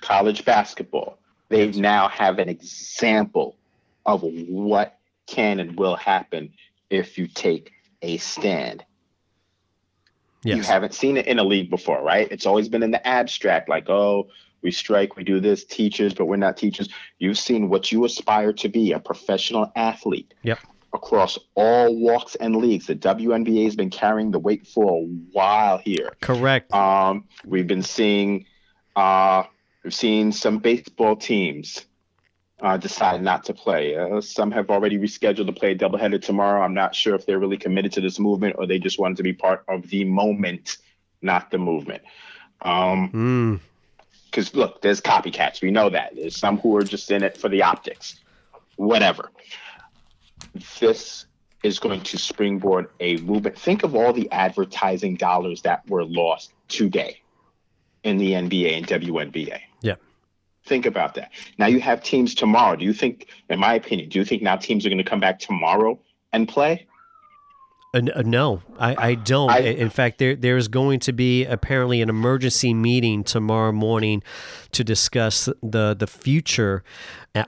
[0.01, 1.17] college basketball,
[1.49, 3.55] they now have an example
[4.05, 6.53] of what can and will happen
[6.89, 8.83] if you take a stand.
[10.43, 10.57] Yes.
[10.57, 12.27] You haven't seen it in a league before, right?
[12.31, 14.29] It's always been in the abstract, like, oh,
[14.67, 16.89] we strike, we do this, teachers, but we're not teachers.
[17.19, 20.59] You've seen what you aspire to be a professional athlete Yep.
[20.93, 22.87] across all walks and leagues.
[22.87, 26.11] The WNBA has been carrying the weight for a while here.
[26.19, 26.73] Correct.
[26.73, 28.45] Um, we've been seeing,
[28.97, 29.43] uh,
[29.85, 31.85] we've seen some baseball teams
[32.61, 33.95] uh, decide not to play.
[33.95, 36.61] Uh, some have already rescheduled to play doubleheader tomorrow.
[36.61, 39.23] I'm not sure if they're really committed to this movement or they just wanted to
[39.23, 40.75] be part of the moment,
[41.21, 42.03] not the movement.
[42.61, 43.59] Um, Mm,
[44.37, 45.63] because look, there's copycats.
[45.63, 46.15] We know that.
[46.15, 48.19] There's some who are just in it for the optics.
[48.75, 49.31] Whatever.
[50.79, 51.25] This
[51.63, 53.57] is going to springboard a movement.
[53.57, 57.19] Think of all the advertising dollars that were lost today
[58.03, 59.59] in the NBA and WNBA.
[59.81, 59.95] yeah.
[60.65, 61.31] Think about that.
[61.57, 62.75] Now you have teams tomorrow.
[62.75, 65.19] Do you think, in my opinion, do you think now teams are going to come
[65.19, 65.99] back tomorrow
[66.31, 66.86] and play?
[67.93, 69.49] Uh, uh, no, I, I don't.
[69.49, 74.23] I- In fact, there there is going to be apparently an emergency meeting tomorrow morning
[74.73, 76.83] to discuss the the future.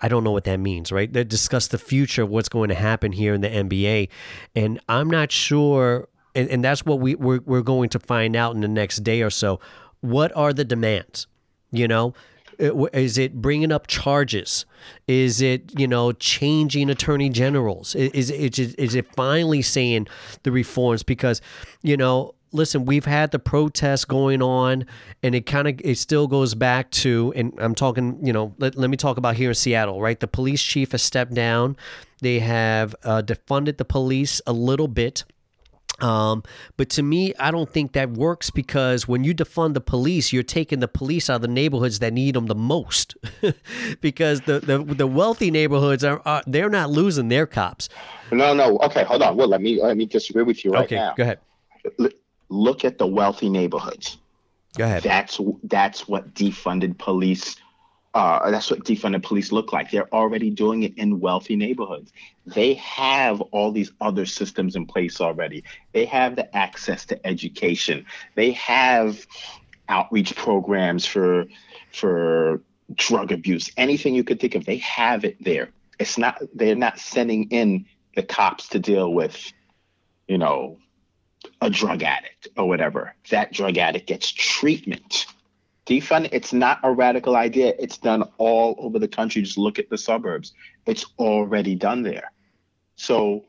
[0.01, 1.11] I don't know what that means, right?
[1.11, 4.09] They discuss the future of what's going to happen here in the NBA,
[4.55, 6.07] and I'm not sure.
[6.35, 9.23] And, and that's what we we're, we're going to find out in the next day
[9.23, 9.59] or so.
[10.01, 11.25] What are the demands?
[11.71, 12.13] You know,
[12.59, 14.65] is it bringing up charges?
[15.07, 17.95] Is it you know changing attorney generals?
[17.95, 20.07] Is it is, is it finally saying
[20.43, 21.03] the reforms?
[21.03, 21.41] Because
[21.81, 24.85] you know, listen, we've had the protests going on,
[25.23, 28.75] and it kind of it still goes back to, and I'm talking, you know, let,
[28.75, 30.19] let me talk about here in Seattle, right?
[30.19, 31.77] The police chief has stepped down.
[32.21, 35.23] They have uh, defunded the police a little bit.
[36.01, 36.43] Um,
[36.77, 40.43] but to me, I don't think that works because when you defund the police, you're
[40.43, 43.15] taking the police out of the neighborhoods that need them the most.
[44.01, 47.89] because the, the the wealthy neighborhoods are, are they're not losing their cops.
[48.31, 48.77] No, no.
[48.79, 49.35] Okay, hold on.
[49.35, 51.13] Well, let me let me disagree with you right okay, now.
[51.15, 51.39] go ahead.
[51.99, 52.09] L-
[52.49, 54.17] look at the wealthy neighborhoods.
[54.77, 55.03] Go ahead.
[55.03, 57.55] That's that's what defunded police.
[58.19, 59.89] Uh, that's what defunded police look like.
[59.89, 62.11] They're already doing it in wealthy neighborhoods.
[62.45, 65.63] They have all these other systems in place already.
[65.93, 68.05] They have the access to education.
[68.35, 69.25] They have
[69.87, 71.45] outreach programs for
[71.93, 72.61] for
[72.93, 73.71] drug abuse.
[73.77, 75.69] Anything you could think of, they have it there.
[75.97, 76.41] It's not.
[76.53, 77.85] They're not sending in
[78.17, 79.53] the cops to deal with,
[80.27, 80.77] you know,
[81.61, 83.15] a drug addict or whatever.
[83.29, 85.25] That drug addict gets treatment.
[85.89, 87.73] Defund, it's not a radical idea.
[87.79, 89.41] It's done all over the country.
[89.41, 90.53] Just look at the suburbs.
[90.85, 92.31] It's already done there.
[92.95, 93.45] So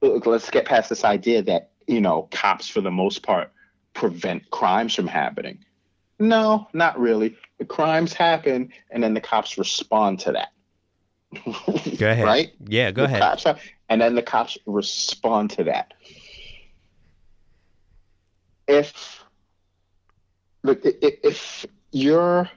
[0.00, 3.52] look, let's get past this idea that, you know, cops for the most part
[3.92, 5.62] prevent crimes from happening.
[6.18, 7.36] No, not really.
[7.58, 10.52] The crimes happen, and then the cops respond to that.
[11.98, 12.24] Go ahead.
[12.24, 12.52] right?
[12.66, 13.20] Yeah, go The ahead.
[13.20, 13.46] cops
[13.88, 15.92] and then the cops respond to that.
[18.66, 19.19] If
[20.62, 22.48] look, if you're,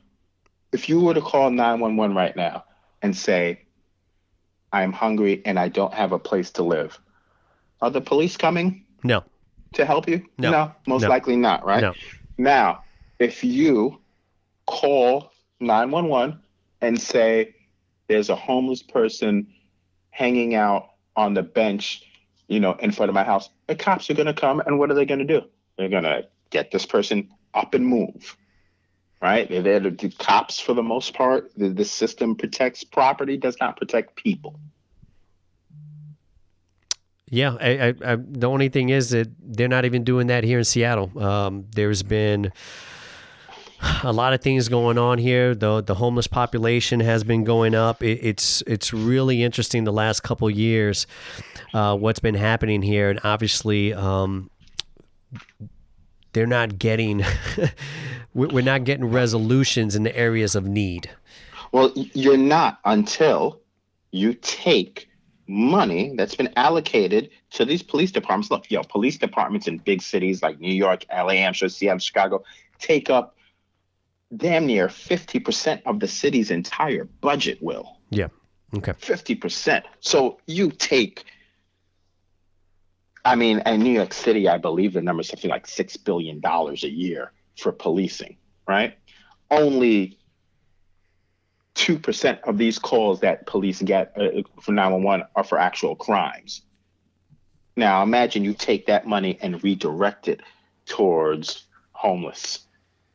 [0.71, 2.65] if you were to call nine one one right now
[3.01, 3.61] and say,
[4.71, 6.99] "I'm hungry and I don't have a place to live,"
[7.81, 9.23] are the police coming No.
[9.73, 10.25] to help you?
[10.37, 10.73] No.
[10.87, 11.09] most No.
[11.09, 11.65] likely not.
[11.65, 11.81] Right?
[11.81, 11.93] No.
[12.37, 12.83] Now,
[13.19, 13.99] if you
[14.65, 16.39] call 911
[16.81, 17.55] and say
[18.07, 19.47] there's a homeless person
[20.09, 22.03] hanging out on the bench,
[22.47, 24.91] you know, in front of my house, the cops are going to come and what
[24.91, 25.41] are they going to do?
[25.77, 28.37] They're going to get this person up and move.
[29.21, 29.47] Right?
[29.47, 31.49] They're there to do cops for the most part.
[31.55, 34.59] The, the system protects property, does not protect people.
[37.29, 40.59] Yeah, I, I, I, the only thing is that they're not even doing that here
[40.59, 41.17] in Seattle.
[41.17, 42.51] Um, there's been
[44.03, 45.55] a lot of things going on here.
[45.55, 48.03] the The homeless population has been going up.
[48.03, 51.07] It, it's it's really interesting the last couple years
[51.73, 54.51] uh, what's been happening here, and obviously um,
[56.33, 57.23] they're not getting
[58.33, 61.09] we- we're not getting resolutions in the areas of need.
[61.71, 63.61] Well, you're not until
[64.11, 65.09] you take
[65.47, 68.51] money that's been allocated to these police departments.
[68.51, 72.43] Look, yo, police departments in big cities like New York, LA, Amsterdam, Seattle, Chicago
[72.79, 73.35] take up
[74.35, 77.97] damn near 50% of the city's entire budget, Will.
[78.09, 78.27] Yeah.
[78.75, 78.93] Okay.
[78.93, 79.83] 50%.
[79.99, 81.25] So you take,
[83.25, 86.41] I mean, in New York City, I believe the number is something like $6 billion
[86.43, 88.97] a year for policing, right?
[89.49, 90.17] Only
[91.75, 96.63] 2% of these calls that police get uh, for 911 are for actual crimes.
[97.75, 100.41] Now, imagine you take that money and redirect it
[100.85, 102.59] towards homeless,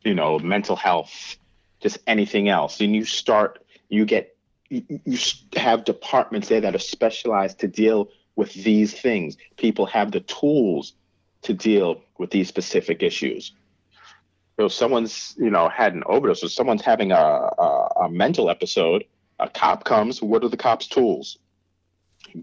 [0.02, 1.36] you know, mental health,
[1.80, 2.80] just anything else.
[2.80, 4.34] And you start, you get
[4.68, 5.18] you, you
[5.54, 8.08] have departments there that are specialized to deal
[8.38, 9.36] with these things.
[9.56, 10.94] People have the tools
[11.42, 13.52] to deal with these specific issues.
[14.56, 19.04] If someone's, you know, had an overdose or someone's having a, a, a mental episode,
[19.40, 20.22] a cop comes.
[20.22, 21.38] What are the cop's tools?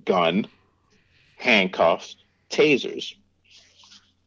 [0.03, 0.47] Gun,
[1.37, 2.17] handcuffs,
[2.49, 3.15] tasers.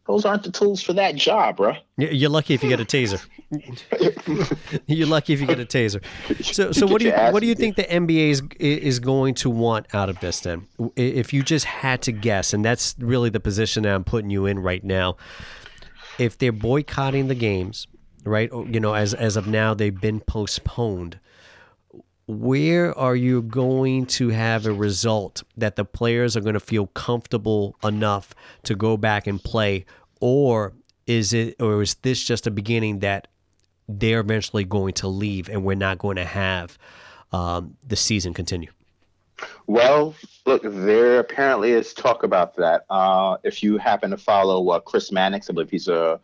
[0.08, 1.74] Those aren't the tools for that job, bro.
[1.98, 3.22] You're lucky if you get a taser.
[4.86, 6.02] You're lucky if you get a taser.
[6.42, 9.50] So, so what do you what do you think the NBA is is going to
[9.50, 10.40] want out of this?
[10.40, 10.66] Then,
[10.96, 14.46] if you just had to guess, and that's really the position that I'm putting you
[14.46, 15.18] in right now.
[16.18, 17.86] If they're boycotting the games,
[18.24, 18.50] right?
[18.50, 21.20] You know, as as of now, they've been postponed.
[22.28, 26.88] Where are you going to have a result that the players are going to feel
[26.88, 29.86] comfortable enough to go back and play,
[30.20, 30.74] or
[31.06, 33.28] is it, or is this just a beginning that
[33.88, 36.76] they're eventually going to leave and we're not going to have
[37.32, 38.70] um, the season continue?
[39.66, 40.14] Well,
[40.44, 42.84] look, there apparently is talk about that.
[42.90, 46.20] Uh, if you happen to follow uh, Chris Mannix, I believe he's a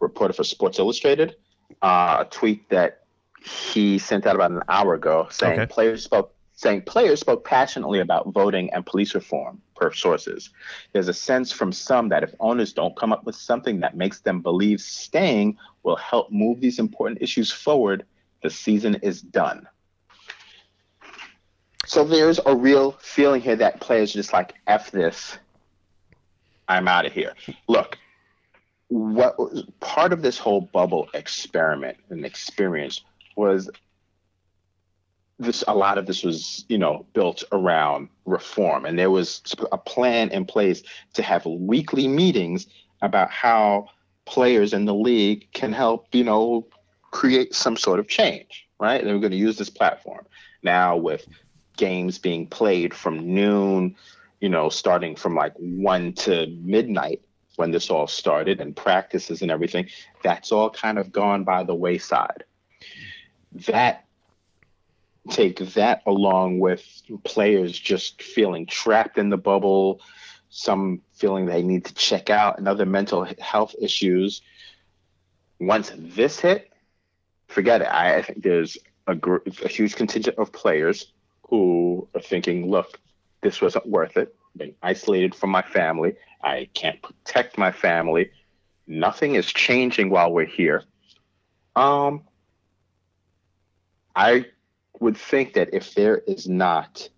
[0.00, 1.36] reporter for Sports Illustrated,
[1.82, 3.03] uh, a tweet that
[3.44, 5.66] he sent out about an hour ago saying Okay.
[5.72, 10.50] players spoke saying players spoke passionately about voting and police reform per sources.
[10.92, 14.20] There's a sense from some that if owners don't come up with something that makes
[14.20, 18.06] them believe staying will help move these important issues forward,
[18.44, 19.66] the season is done.
[21.86, 25.36] So there's a real feeling here that players are just like F this.
[26.68, 27.34] I'm out of here.
[27.68, 27.98] Look,
[28.88, 33.02] what was part of this whole bubble experiment and experience
[33.36, 33.70] was
[35.38, 38.84] this a lot of this was you know built around reform.
[38.84, 39.42] And there was
[39.72, 40.82] a plan in place
[41.14, 42.66] to have weekly meetings
[43.02, 43.88] about how
[44.24, 46.66] players in the league can help you know
[47.10, 49.00] create some sort of change right?
[49.00, 50.26] And they were going to use this platform.
[50.62, 51.26] Now with
[51.76, 53.96] games being played from noon
[54.40, 57.20] you know starting from like 1 to midnight
[57.56, 59.88] when this all started and practices and everything
[60.22, 62.44] that's all kind of gone by the wayside
[63.54, 64.04] that
[65.30, 66.84] take that along with
[67.24, 70.00] players just feeling trapped in the bubble,
[70.50, 74.42] some feeling they need to check out, and other mental health issues.
[75.58, 76.70] Once this hit,
[77.48, 77.88] forget it.
[77.88, 78.76] I think there's
[79.06, 81.12] a, gr- a huge contingent of players
[81.48, 83.00] who are thinking, look,
[83.40, 84.34] this wasn't worth it.
[84.56, 86.14] Been isolated from my family.
[86.42, 88.30] I can't protect my family.
[88.86, 90.84] Nothing is changing while we're here.
[91.74, 92.22] Um,
[94.16, 94.46] I
[95.00, 97.08] would think that if there is not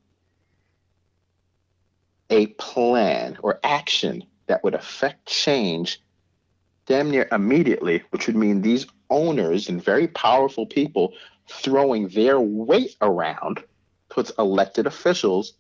[2.31, 6.01] a plan or action that would affect change
[6.87, 11.13] damn near immediately, which would mean these owners and very powerful people
[11.49, 13.63] throwing their weight around
[14.09, 15.55] puts elected officials,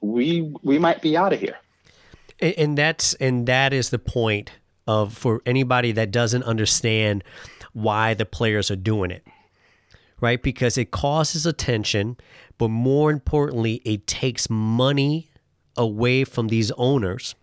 [0.00, 1.56] we we might be out of here.
[2.40, 4.52] And, and that's and that is the point
[4.86, 7.24] of for anybody that doesn't understand
[7.72, 9.26] why the players are doing it.
[10.20, 10.42] Right?
[10.42, 12.16] Because it causes attention,
[12.56, 15.28] but more importantly, it takes money
[15.76, 17.34] away from these owners.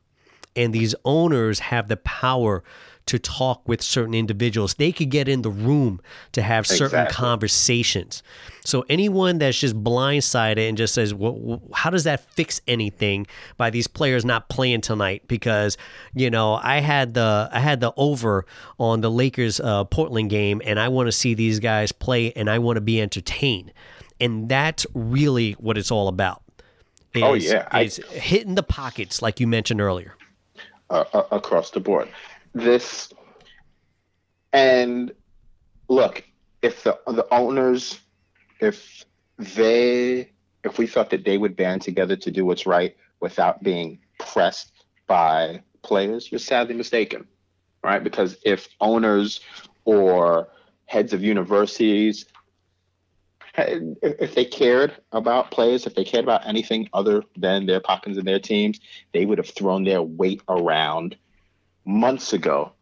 [0.55, 2.63] And these owners have the power
[3.11, 4.75] to talk with certain individuals.
[4.75, 5.99] They could get in the room
[6.31, 7.13] to have certain Exactly.
[7.15, 8.23] conversations.
[8.63, 13.69] So anyone that's just blindsided and just says, "Well, how does that fix anything by
[13.69, 15.77] these players not playing tonight?" Because
[16.13, 18.45] you know, I had the I had the over
[18.79, 22.49] on the Lakers uh, Portland game, and I want to see these guys play, and
[22.49, 23.73] I want to be entertained,
[24.19, 26.41] and that's really what it's all about.
[27.15, 27.67] Oh, is- yeah.
[27.71, 30.15] I- is hitting the pockets like you mentioned earlier.
[30.89, 32.09] uh, across the board.
[32.53, 33.11] This
[34.53, 35.11] and
[35.87, 36.23] look,
[36.61, 37.99] if the the owners,
[38.59, 39.05] if
[39.37, 40.31] they,
[40.63, 44.71] if we thought that they would band together to do what's right without being pressed
[45.07, 47.27] by players, you're sadly mistaken,
[47.83, 48.03] right?
[48.03, 49.39] Because if owners
[49.85, 50.49] or
[50.85, 52.25] heads of universities
[53.57, 58.27] if they cared about players, if they cared about anything other than their pockets and
[58.27, 58.79] their teams,
[59.13, 61.17] they would have thrown their weight around
[61.85, 62.73] months ago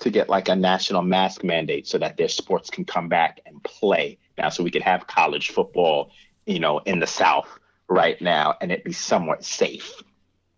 [0.00, 3.62] to get like a national mask mandate so that their sports can come back and
[3.62, 6.10] play now so we could have college football,
[6.46, 7.48] you know, in the South
[7.88, 10.02] right now and it be somewhat safe.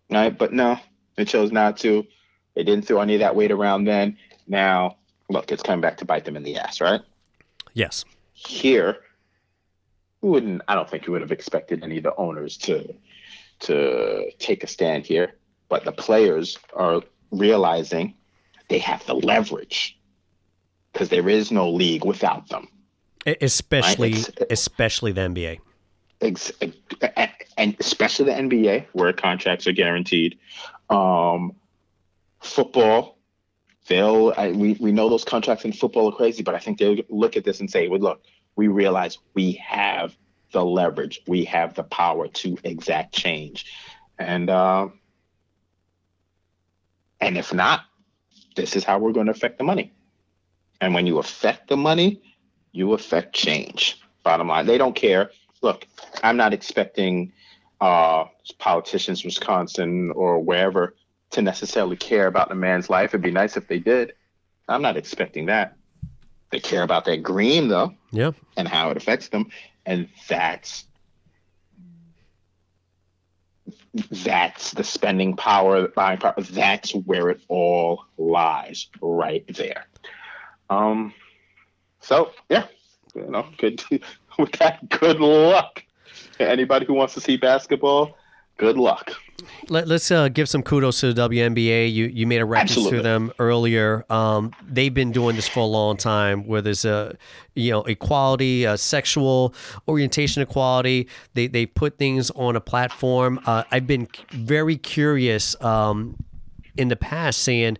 [0.09, 0.35] Right?
[0.35, 0.79] But no,
[1.15, 2.05] they chose not to.
[2.55, 4.17] They didn't throw any of that weight around then.
[4.47, 4.97] Now,
[5.29, 7.01] look, it's coming back to bite them in the ass, right?
[7.73, 8.05] Yes.
[8.33, 8.97] here
[10.21, 12.93] we wouldn't i don't think you would have expected any of the owners to
[13.59, 15.33] to take a stand here
[15.69, 18.13] but the players are realizing
[18.69, 19.97] they have the leverage
[20.93, 22.67] because there is no league without them.
[23.41, 25.59] Especially, It's- especially the NBA.
[26.21, 26.51] Ex-
[27.57, 30.39] and especially the nba where contracts are guaranteed.
[30.89, 31.53] Um,
[32.41, 33.19] football
[33.87, 36.97] they'll I, we, we know those contracts in football are crazy but i think they'll
[37.09, 38.21] look at this and say well look
[38.55, 40.15] we realize we have
[40.51, 43.65] the leverage we have the power to exact change.
[44.19, 44.89] And uh,
[47.21, 47.81] and if not
[48.55, 49.93] this is how we're going to affect the money.
[50.81, 52.21] And when you affect the money
[52.71, 53.99] you affect change.
[54.23, 55.31] Bottom line they don't care.
[55.61, 55.87] Look
[56.23, 57.33] i'm not expecting
[57.79, 58.25] uh,
[58.57, 60.95] politicians wisconsin or wherever
[61.31, 63.11] to necessarily care about the man's life.
[63.11, 64.13] It'd be nice if they did.
[64.69, 65.75] I'm not expecting that.
[66.51, 68.31] They care about their green though Yeah.
[68.55, 69.47] and how it affects them.
[69.85, 70.85] And that's
[74.11, 79.85] that's the spending power the buying power that's where it all lies right there.
[80.69, 81.13] Um
[82.01, 82.67] so yeah
[83.15, 83.83] you know good
[84.39, 85.83] with that good luck.
[86.39, 88.17] Anybody who wants to see basketball
[88.57, 89.13] good luck
[89.69, 91.93] Let, us uh, give some kudos to the WNBA.
[91.93, 92.97] You you made a reference Absolutely.
[92.97, 94.03] to them earlier.
[94.09, 97.15] Um, they've been doing this for a long time, where there's a
[97.53, 99.53] you know equality, uh, sexual
[99.87, 101.07] orientation equality.
[101.35, 103.39] They they put things on a platform.
[103.45, 106.15] Uh, I've been very curious um,
[106.75, 107.77] in the past, saying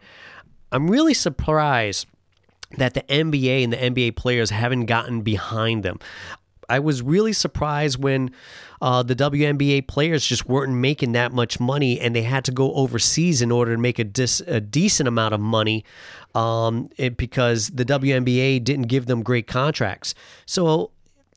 [0.71, 2.07] I'm really surprised
[2.77, 5.99] that the NBA and the NBA players haven't gotten behind them.
[6.69, 8.31] I was really surprised when
[8.81, 12.73] uh, the WNBA players just weren't making that much money and they had to go
[12.73, 15.85] overseas in order to make a, dis- a decent amount of money
[16.35, 20.13] um, it, because the WNBA didn't give them great contracts.
[20.45, 20.91] So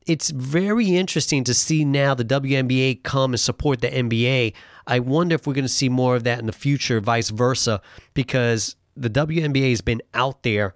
[0.06, 4.54] it's very interesting to see now the WNBA come and support the NBA.
[4.86, 7.80] I wonder if we're going to see more of that in the future, vice versa,
[8.14, 10.74] because the WNBA has been out there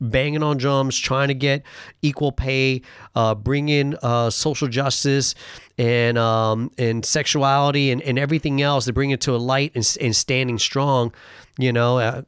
[0.00, 1.62] banging on drums, trying to get
[2.02, 2.82] equal pay,
[3.14, 5.34] uh, bring in uh, social justice
[5.78, 9.96] and um, and sexuality and, and everything else to bring it to a light and,
[10.00, 11.12] and standing strong.
[11.58, 12.22] You know, uh,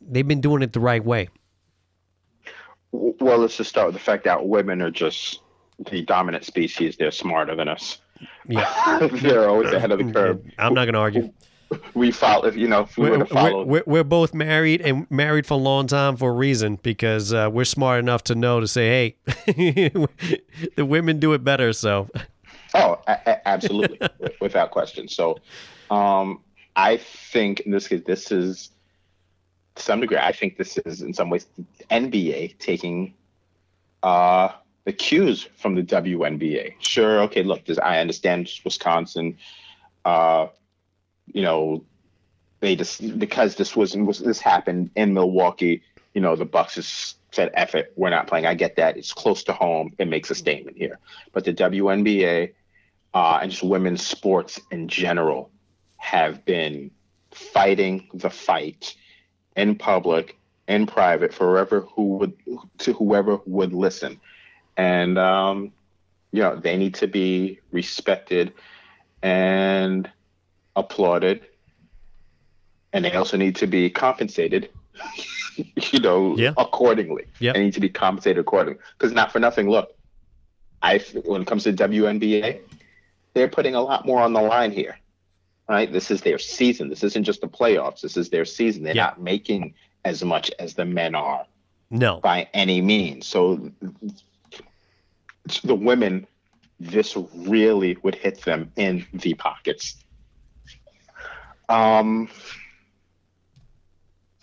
[0.00, 1.28] they've been doing it the right way.
[2.92, 5.40] well let's just start with the fact that women are just
[5.90, 7.98] the dominant species they're smarter than us
[8.48, 11.32] Yeah, they're always ahead of the curve I'm not going to argue.
[11.94, 15.54] We follow you know if we We're, were we're, we're both married and married for
[15.54, 19.16] a long time for a reason because uh, we're smart enough to know to say,
[19.46, 19.88] hey,
[20.76, 21.72] the women do it better.
[21.72, 22.08] So,
[22.74, 23.98] Oh, a- a- absolutely,
[24.40, 25.08] without question.
[25.08, 25.38] So,
[25.90, 26.40] um,
[26.76, 28.70] I think in this case, this is
[29.76, 30.18] to some degree.
[30.18, 31.46] I think this is in some ways
[31.90, 33.14] NBA taking
[34.02, 34.50] uh,
[34.84, 36.74] the cues from the WNBA.
[36.80, 39.36] Sure, okay, look, this, I understand Wisconsin.
[40.04, 40.48] Uh,
[41.32, 41.84] you know,
[42.60, 45.82] they just because this was, was this happened in Milwaukee.
[46.14, 49.12] you know, the Bucks has said, "Eff it, we're not playing." I get that; it's
[49.12, 49.94] close to home.
[49.98, 50.98] It makes a statement here.
[51.32, 52.52] But the WNBA
[53.14, 55.50] uh, and just women's sports in general
[55.98, 56.90] have been
[57.30, 58.94] fighting the fight
[59.56, 62.34] in public, in private, forever who would
[62.78, 64.20] to whoever would listen,
[64.76, 65.72] and um,
[66.32, 68.54] you know they need to be respected
[69.22, 70.10] and
[70.76, 71.40] applauded,
[72.92, 74.70] and they also need to be compensated.
[75.92, 76.52] you know, Yeah.
[76.56, 77.24] accordingly.
[77.40, 77.52] Yeah.
[77.54, 78.78] They need to be compensated accordingly.
[78.98, 79.94] Because not for nothing, look,
[80.82, 82.60] I when it comes to WNBA,
[83.34, 84.98] they're putting a lot more on the line here.
[85.68, 85.90] Right?
[85.92, 86.88] This is their season.
[86.88, 88.00] This isn't just the playoffs.
[88.02, 88.84] This is their season.
[88.84, 89.06] They're Yeah.
[89.06, 89.74] not making
[90.04, 91.44] as much as the men are
[91.90, 92.20] No.
[92.20, 93.26] by any means.
[93.26, 93.72] So
[95.48, 96.26] to the women,
[96.78, 99.96] this really would hit them in the pockets.
[101.68, 102.28] Um,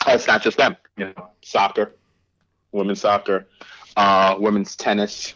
[0.08, 0.76] it's not just them.
[0.98, 1.94] You know, soccer,
[2.72, 3.48] women's soccer,
[3.98, 5.34] uh, women's tennis.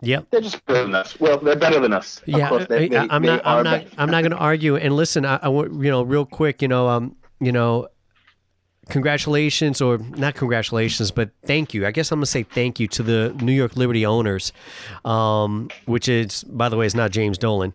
[0.00, 0.26] Yep.
[0.30, 1.18] They're just better than us.
[1.20, 2.20] Well, they're better than us.
[2.26, 3.46] Yeah, course, they- I, am they not.
[3.46, 3.84] I'm not.
[3.96, 4.76] I'm not going to argue.
[4.76, 6.60] And listen, I, I want you know, real quick.
[6.60, 7.88] You know, um, you know,
[8.88, 11.86] congratulations or not congratulations, but thank you.
[11.86, 14.52] I guess I'm going to say thank you to the New York Liberty owners,
[15.04, 17.72] um, which is, by the way, is not James Dolan.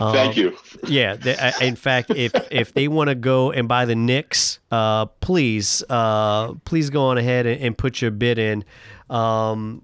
[0.00, 0.56] Um, Thank you.
[0.86, 1.16] Yeah.
[1.16, 5.06] They, I- in fact, if if they want to go and buy the Knicks, uh,
[5.06, 8.64] please, uh, please go on ahead and, and put your bid in.
[9.08, 9.82] Um,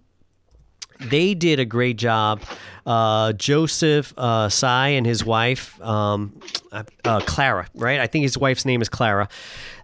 [0.99, 2.43] they did a great job.
[2.87, 6.41] Uh, Joseph uh, Tsai and his wife, um,
[6.72, 8.01] uh, Clara, right?
[8.01, 9.29] I think his wife's name is Clara.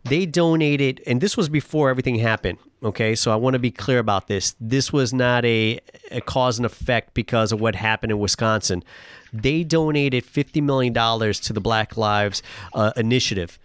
[0.04, 2.58] They donated, and this was before everything happened.
[2.82, 4.56] Okay, so I want to be clear about this.
[4.60, 5.78] This was not a,
[6.10, 8.82] a cause and effect because of what happened in Wisconsin.
[9.32, 12.42] They donated $50 million to the Black Lives
[12.74, 13.58] uh, Initiative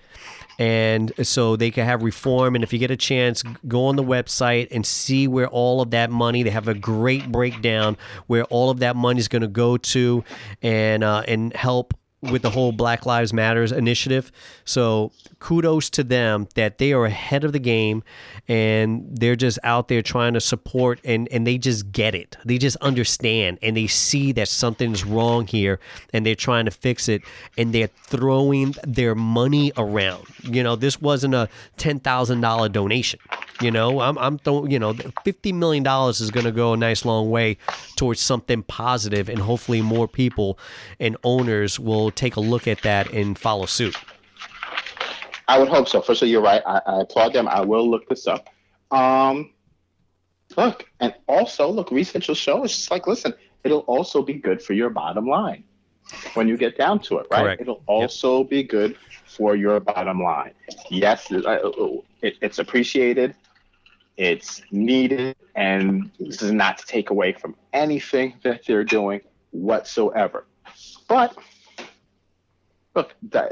[0.60, 4.04] and so they can have reform and if you get a chance go on the
[4.04, 8.70] website and see where all of that money they have a great breakdown where all
[8.70, 10.24] of that money is going to go to
[10.62, 14.32] and uh, and help with the whole black lives matters initiative.
[14.66, 18.04] So kudos to them that they are ahead of the game
[18.48, 22.36] and they're just out there trying to support and and they just get it.
[22.44, 25.80] They just understand and they see that something's wrong here
[26.12, 27.22] and they're trying to fix it
[27.58, 30.26] and they're throwing their money around.
[30.44, 33.20] You know this wasn't a $10,000 donation
[33.62, 34.94] you know i'm i'm throwing you know
[35.24, 37.58] 50 million dollars is going to go a nice long way
[37.96, 40.60] towards something positive and hopefully more people
[41.00, 43.96] and owners will take a look at that and follow suit
[45.48, 46.02] I would hope so.
[46.02, 46.62] First of all, you're right.
[46.66, 47.48] I, I applaud them.
[47.48, 48.50] I will look this up.
[48.92, 49.52] Um,
[50.56, 52.64] look, and also look, research will show.
[52.64, 53.34] It's just like, listen,
[53.64, 55.64] it'll also be good for your bottom line
[56.34, 57.44] when you get down to it, right?
[57.44, 57.62] Correct.
[57.62, 60.54] It'll also be good for your bottom line.
[60.90, 61.46] Yes, it,
[62.22, 63.36] it, it's appreciated,
[64.18, 70.46] it's needed, and this is not to take away from anything that they're doing whatsoever.
[71.08, 71.38] But
[72.96, 73.52] look, that,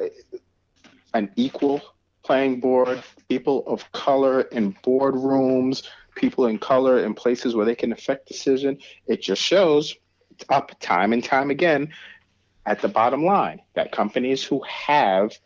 [1.14, 1.82] an equal
[2.24, 5.84] playing board, people of color in boardrooms,
[6.16, 8.80] people in color in places where they can affect decision.
[9.06, 9.96] It just shows
[10.50, 11.94] up time and time again
[12.66, 15.38] at the bottom line that companies who have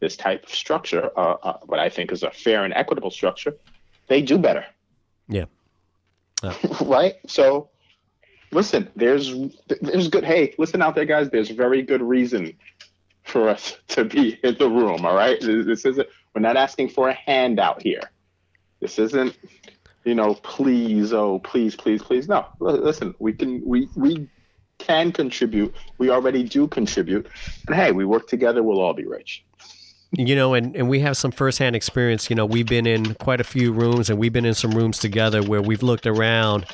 [0.00, 3.56] this type of structure, uh, uh, what I think is a fair and equitable structure,
[4.08, 4.64] they do better,
[5.28, 5.44] yeah
[6.80, 7.14] right?
[7.26, 7.68] So,
[8.52, 9.34] listen, there's
[9.80, 10.24] there's good.
[10.24, 11.30] Hey, listen out there, guys.
[11.30, 12.54] There's very good reason
[13.24, 15.04] for us to be in the room.
[15.04, 16.08] All right, this this isn't.
[16.34, 18.02] We're not asking for a handout here.
[18.80, 19.36] This isn't,
[20.04, 22.28] you know, please, oh, please, please, please.
[22.28, 24.28] No, Li- listen, we can, we we
[24.78, 25.74] can contribute.
[25.98, 27.26] We already do contribute,
[27.66, 28.62] and hey, we work together.
[28.62, 29.44] We'll all be rich.
[30.12, 33.40] You know and, and we have some firsthand experience you know we've been in quite
[33.40, 36.64] a few rooms and we've been in some rooms together where we've looked around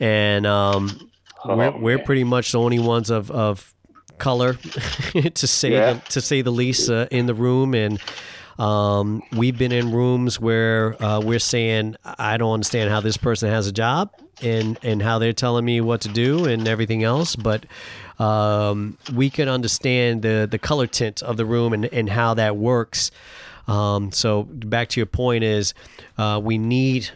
[0.00, 1.10] and um,
[1.44, 2.06] we're, Oh, we're man.
[2.06, 3.74] pretty much the only ones of, of
[4.18, 4.54] color
[5.34, 5.94] to say Yeah.
[5.94, 8.00] the, to say the least uh, in the room and
[8.58, 13.50] um, we've been in rooms where uh, we're saying I don't understand how this person
[13.50, 14.10] has a job
[14.42, 17.36] and and how they're telling me what to do and everything else.
[17.36, 17.66] But
[18.18, 22.56] um, we can understand the the color tint of the room and, and how that
[22.56, 23.10] works.
[23.68, 25.74] Um, so back to your point is
[26.16, 27.10] uh, we need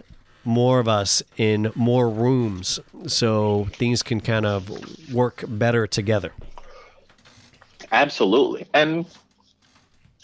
[0.45, 6.33] more of us in more rooms so things can kind of work better together.
[7.91, 9.07] Absolutely, and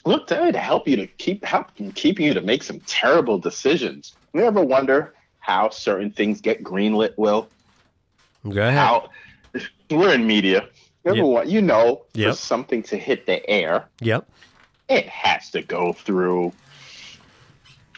[0.04, 4.16] look, to to help you to keep help keep you to make some terrible decisions.
[4.34, 7.14] You ever wonder how certain things get greenlit?
[7.16, 7.50] Will
[8.48, 9.10] go ahead how
[9.90, 10.68] we're in media.
[11.04, 11.26] You ever Yep.
[11.26, 12.32] want you know Yep.
[12.32, 14.28] for something to hit the air, yep
[14.88, 16.52] it has to go through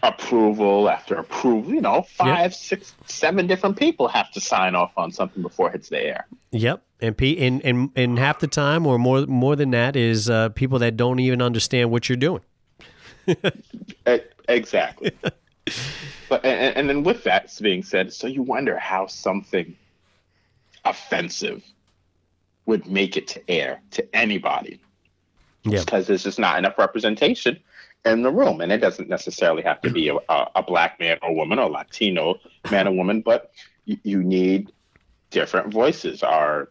[0.02, 1.72] approval after approval.
[1.72, 5.72] You know, five, six, seven different people have to sign off on something before it
[5.72, 6.26] hits the air.
[6.52, 10.30] Yep, and P and, and and half the time, or more more than that, is
[10.30, 12.42] uh, people that don't even understand what you're doing.
[14.48, 15.12] Exactly.
[16.28, 19.76] but and, and then with that being said, so you wonder how something
[20.84, 21.62] offensive
[22.66, 24.80] would make it to air to anybody.
[25.62, 25.80] Yeah.
[25.80, 27.58] because there's just not enough representation
[28.04, 31.18] in the room, and it doesn't necessarily have to be a, a, a black man
[31.22, 32.36] or woman or Latino
[32.70, 33.50] man or woman, but
[33.84, 34.72] you, you need
[35.30, 36.22] different voices.
[36.22, 36.68] Our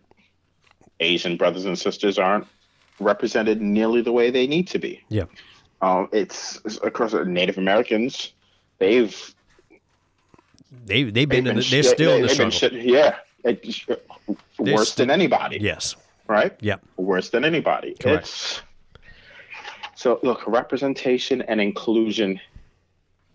[0.99, 2.47] Asian brothers and sisters aren't
[2.99, 5.01] represented nearly the way they need to be.
[5.09, 5.25] Yeah.
[5.81, 8.33] Um, it's of course Native Americans.
[8.79, 9.35] They've
[10.85, 12.51] They they've been they've in the, sh- they're still in the struggle.
[12.51, 13.85] sh- yeah, It's
[14.57, 15.57] worse st- than anybody.
[15.61, 15.95] Yes.
[16.27, 16.55] Right.
[16.59, 16.81] Yep.
[16.97, 17.95] worse than anybody.
[17.99, 18.23] Correct.
[18.23, 18.61] It's
[19.99, 22.39] so look, representation and inclusion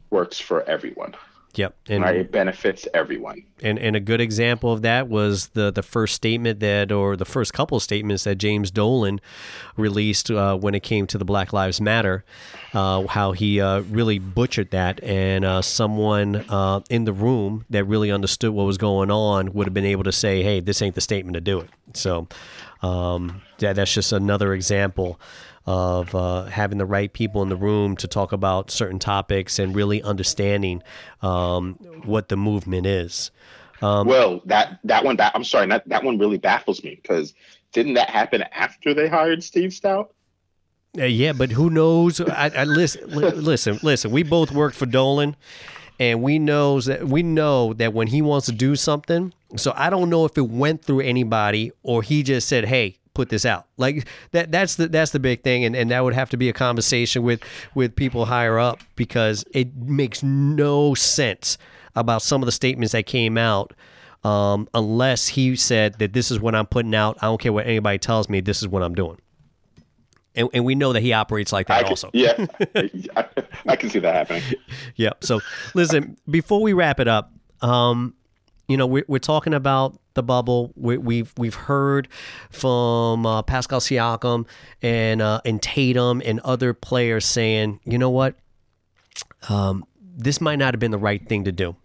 [0.09, 1.15] works for everyone.
[1.57, 1.77] Yep.
[1.91, 2.17] And right?
[2.17, 3.45] It benefits everyone.
[3.63, 7.27] And and a good example of that was the the first statement that, or the
[7.27, 9.21] first couple of statements that James Dolan
[9.77, 12.25] released uh, when it came to the Black Lives Matter,
[12.73, 17.85] uh, how he uh, really butchered that, and uh, someone uh, in the room that
[17.85, 20.95] really understood what was going on would have been able to say, "Hey, this ain't
[20.95, 22.27] the statement to do it." So,
[22.81, 25.21] um, that that's just another example
[25.67, 29.75] of uh, having the right people in the room to talk about certain topics and
[29.75, 30.83] really understanding
[31.23, 33.31] um, what the movement is.
[33.81, 37.35] Um, well, that that one, ba- I'm sorry, that that one really baffles me because
[37.73, 40.09] didn't that happen after they hired Steve Stoute?
[40.97, 42.21] Uh, yeah, but who knows?
[42.21, 44.11] I, I listen, li- listen, listen.
[44.11, 45.35] We both worked for Dolan,
[45.99, 49.35] and we knows that we know that when he wants to do something.
[49.57, 53.29] So I don't know if it went through anybody or he just said, "Hey, put
[53.29, 54.53] this out." Like that.
[54.53, 57.23] That's the that's the big thing, and, and that would have to be a conversation
[57.23, 57.41] with
[57.75, 61.59] with people higher up because it makes no sense
[61.97, 63.73] about some of the statements that came out.
[64.25, 67.67] Um, unless he said that this is what I'm putting out, I don't care what
[67.67, 68.41] anybody tells me.
[68.41, 69.19] This is what I'm doing
[70.35, 72.11] and, and we know that he operates like that can, also.
[72.13, 72.47] Yeah,
[73.17, 73.27] I,
[73.67, 74.43] I can see that happening.
[74.97, 75.11] Yeah.
[75.21, 75.41] So
[75.75, 78.15] listen, before we wrap it up, um,
[78.69, 80.73] you know, we're, we're talking about the bubble.
[80.77, 82.09] We, we've we've heard
[82.51, 84.47] from uh, Pascal Siakam
[84.83, 88.37] and uh, and Tatum and other players saying, you know what,
[89.49, 91.77] um, this might not have been the right thing to do.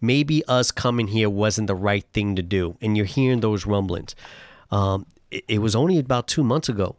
[0.00, 4.14] Maybe us coming here wasn't the right thing to do, and you're hearing those rumblings.
[4.70, 6.96] Um, it, it was only about two months ago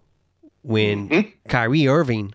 [0.63, 2.33] when Kyrie Irving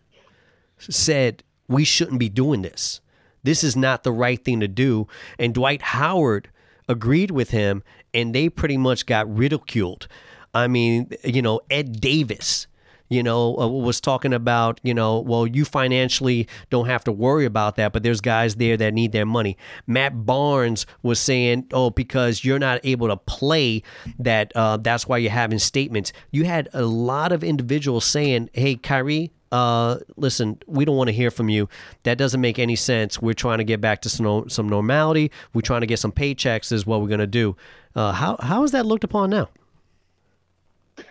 [0.78, 3.00] said we shouldn't be doing this.
[3.42, 5.09] This is not the right thing to do.
[5.38, 6.48] And Dwight Howard
[6.89, 10.09] agreed with him, and they pretty much got ridiculed.
[10.55, 12.66] I mean, you know, Ed Davis,
[13.12, 17.44] you know, uh, was talking about, you know, well, you financially don't have to worry
[17.44, 19.56] about that, but there's guys there that need their money.
[19.86, 23.82] Matt Barnes was saying, oh, because you're not able to play,
[24.18, 26.12] that uh, that's why you're having statements.
[26.30, 31.12] You had a lot of individuals saying, hey, Kyrie, uh, listen, we don't want to
[31.12, 31.68] hear from you.
[32.04, 33.20] That doesn't make any sense.
[33.20, 35.30] We're trying to get back to some, some normality.
[35.52, 37.56] We're trying to get some paychecks, is what we're going to do.
[37.94, 39.50] Uh, how, how is that looked upon now?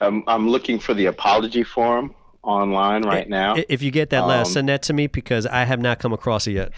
[0.00, 3.56] um, I'm looking for the apology form online right now.
[3.68, 6.46] If you get that, Um, send that to me because I have not come across
[6.46, 6.72] it yet.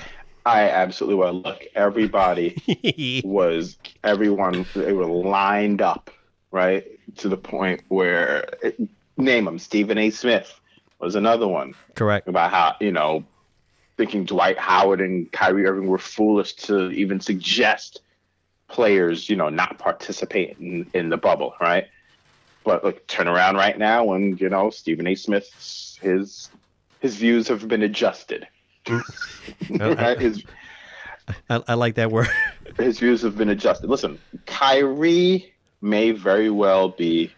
[0.47, 1.35] I absolutely will.
[1.35, 4.65] Look, everybody was everyone.
[4.75, 6.11] They were lined up,
[6.51, 6.85] right,
[7.19, 8.47] to the point where
[9.17, 9.59] name them.
[9.59, 10.11] Stephen A.
[10.11, 10.59] Smith
[10.99, 12.27] was another one Correct.
[12.27, 13.25] about how you know
[13.97, 18.01] thinking Dwight Howard and Kyrie Irving were foolish to even suggest
[18.67, 21.87] players, you know, not participate in, in the bubble, right?
[22.65, 25.15] But look, turn around right now, and you know, Stephen A.
[25.15, 26.51] Smith's his
[27.01, 28.47] his views have been adjusted.
[29.71, 30.21] right?
[30.21, 30.45] His
[31.49, 32.29] I, I like that word.
[32.79, 33.89] his views have been adjusted.
[33.89, 37.33] Listen, Kyrie may very well be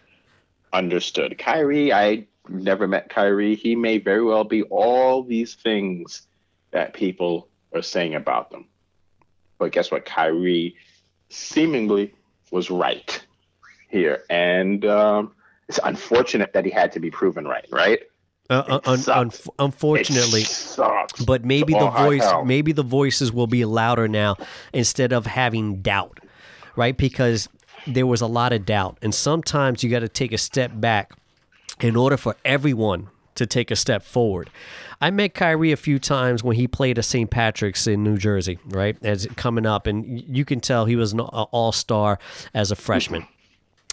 [0.73, 1.39] understood.
[1.39, 3.55] Kyrie, I never met Kyrie.
[3.55, 6.27] He may very well be all these things
[6.71, 8.67] that people are saying about them.
[9.59, 10.05] But guess what?
[10.05, 10.77] Kyrie
[11.29, 12.15] seemingly
[12.51, 13.25] was right
[13.93, 14.25] here.
[14.31, 15.33] And um,
[15.69, 18.01] it's unfortunate that he had to be proven right, right?
[18.51, 19.31] Uh, un, un,
[19.61, 20.45] unfortunately,
[21.25, 22.05] but maybe the Oh, hell.
[22.07, 24.37] voice, maybe the voices will be louder now
[24.73, 26.19] instead of having doubt,
[26.77, 26.97] right?
[26.97, 27.49] Because
[27.87, 31.13] there was a lot of doubt, and sometimes you got to take a step back
[31.81, 34.51] in order for everyone to take a step forward.
[35.01, 37.31] I met Kyrie a few times when he played at St.
[37.31, 38.97] Patrick's in New Jersey, right?
[39.03, 42.19] As coming up, and you can tell he was an all star
[42.53, 43.27] as a freshman.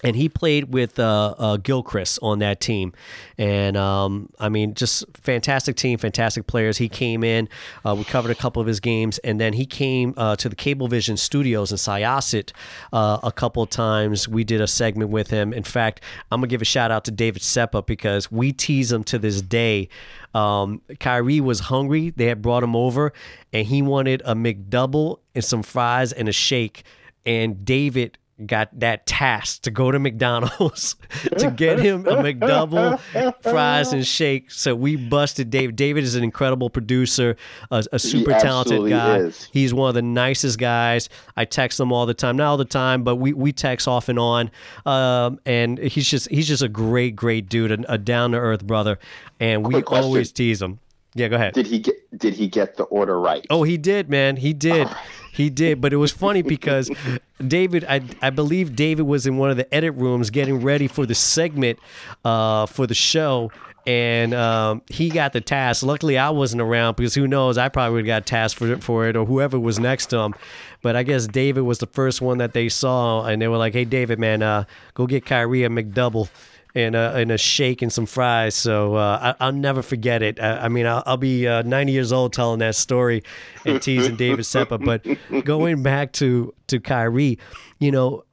[0.03, 2.93] And he played with uh, uh, Gilchrist on that team,
[3.37, 6.77] and um, I mean, just fantastic team, fantastic players.
[6.77, 7.49] He came in,
[7.85, 10.55] uh, we covered a couple of his games, and then he came uh, to the
[10.55, 12.51] Cablevision Studios in Syosset
[12.93, 14.27] uh, a couple of times.
[14.27, 15.51] We did a segment with him.
[15.53, 19.03] In fact, I'm gonna give a shout out to David Seppa because we tease him
[19.05, 19.89] to this day.
[20.33, 23.11] Um, Kyrie was hungry; they had brought him over,
[23.51, 26.83] and he wanted a McDouble and some fries and a shake,
[27.25, 30.95] and David got that task to go to McDonald's
[31.37, 32.99] to get him a McDouble,
[33.41, 34.51] fries, and shake.
[34.51, 35.75] So we busted David.
[35.75, 37.35] David is an incredible producer,
[37.71, 39.17] a, a super talented guy.
[39.19, 39.49] Is.
[39.51, 41.09] He's one of the nicest guys.
[41.35, 44.09] I text him all the time, not all the time, but we, we text off
[44.09, 44.51] and on.
[44.85, 48.65] Um, and he's just he's just a great, great dude, a, a down to earth
[48.65, 48.99] brother.
[49.39, 50.79] And we always tease him.
[51.15, 51.53] Yeah, go ahead.
[51.53, 53.45] Did he get did he get the order right?
[53.49, 54.37] Oh, he did, man.
[54.37, 54.87] He did.
[55.31, 56.91] He did, but it was funny because
[57.39, 61.05] David, I, I believe David was in one of the edit rooms getting ready for
[61.05, 61.79] the segment
[62.25, 63.49] uh, for the show,
[63.87, 65.81] and um, he got the task.
[65.81, 68.83] Luckily, I wasn't around because who knows, I probably would have got tasked for it,
[68.83, 70.35] for it or whoever was next to him.
[70.81, 73.71] But I guess David was the first one that they saw, and they were like,
[73.71, 76.29] "Hey, David, man, uh, go get Kyrie a McDouble."
[76.75, 78.55] And a, and a shake and some fries.
[78.55, 80.39] So uh, I, will never forget it.
[80.39, 83.23] I, I mean, I'll, I'll be uh, 90 years old telling that story
[83.65, 84.83] and teasing David Seppa.
[84.83, 87.39] But going back to to Kyrie,
[87.79, 88.23] you know,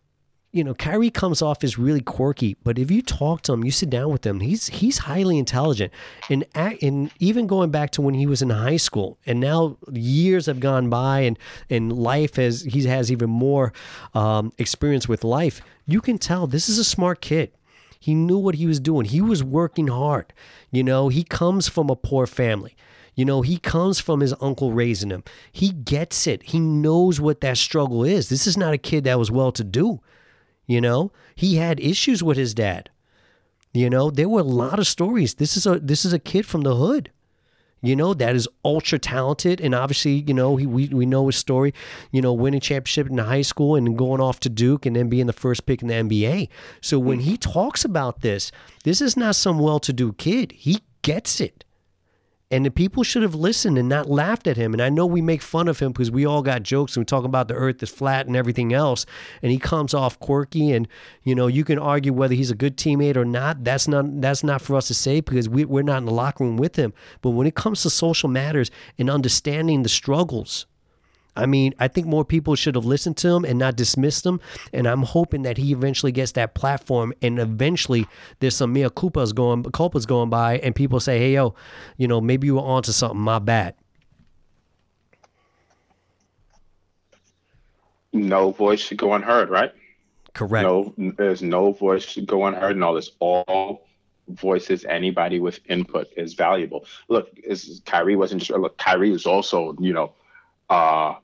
[0.56, 3.70] you know, Kyrie comes off as really quirky, but if you talk to him, you
[3.70, 5.92] sit down with him, he's he's highly intelligent.
[6.30, 10.46] And and even going back to when he was in high school, and now years
[10.46, 13.74] have gone by, and and life has he has even more
[14.14, 15.60] um, experience with life.
[15.86, 17.52] You can tell this is a smart kid.
[17.98, 19.06] He knew what he was doing.
[19.06, 20.32] He was working hard.
[20.70, 22.76] You know, he comes from a poor family.
[23.14, 25.24] You know, he comes from his uncle raising him.
[25.50, 26.42] He gets it.
[26.42, 28.28] He knows what that struggle is.
[28.28, 30.00] This is not a kid that was well to do.
[30.66, 32.90] You know, he had issues with his dad.
[33.72, 35.34] You know, there were a lot of stories.
[35.34, 37.10] This is a this is a kid from the hood
[37.82, 39.60] you know, that is ultra talented.
[39.60, 41.74] And obviously, you know, he, we, we know his story,
[42.10, 45.26] you know, winning championship in high school and going off to Duke and then being
[45.26, 46.48] the first pick in the NBA.
[46.80, 47.24] So when hmm.
[47.24, 48.50] he talks about this,
[48.84, 50.52] this is not some well to do kid.
[50.52, 51.64] He gets it.
[52.48, 54.72] And the people should have listened and not laughed at him.
[54.72, 57.04] And I know we make fun of him because we all got jokes and we
[57.04, 59.04] talk about the earth is flat and everything else.
[59.42, 60.86] And he comes off quirky and,
[61.24, 63.64] you know, you can argue whether he's a good teammate or not.
[63.64, 66.44] That's not that's not for us to say because we, we're not in the locker
[66.44, 66.94] room with him.
[67.20, 70.66] But when it comes to social matters and understanding the struggles,
[71.36, 74.40] I mean, I think more people should have listened to him and not dismissed him.
[74.72, 78.06] And I'm hoping that he eventually gets that platform and eventually
[78.40, 81.54] there's some mea culpas going culpas going by and people say, Hey yo,
[81.96, 83.74] you know, maybe you were onto something, my bad.
[88.12, 89.72] No voice should go unheard, right?
[90.32, 90.64] Correct.
[90.64, 93.86] No there's no voice should go unheard and all this all
[94.28, 96.84] voices anybody with input is valuable.
[97.08, 100.12] Look, is Kyrie wasn't just look, Kyrie is also, you know,
[100.68, 101.14] uh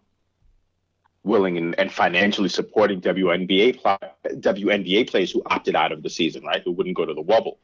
[1.25, 3.81] willing and, and financially supporting WNBA
[4.25, 6.62] WNBA players who opted out of the season, right?
[6.64, 7.59] Who wouldn't go to the wubble.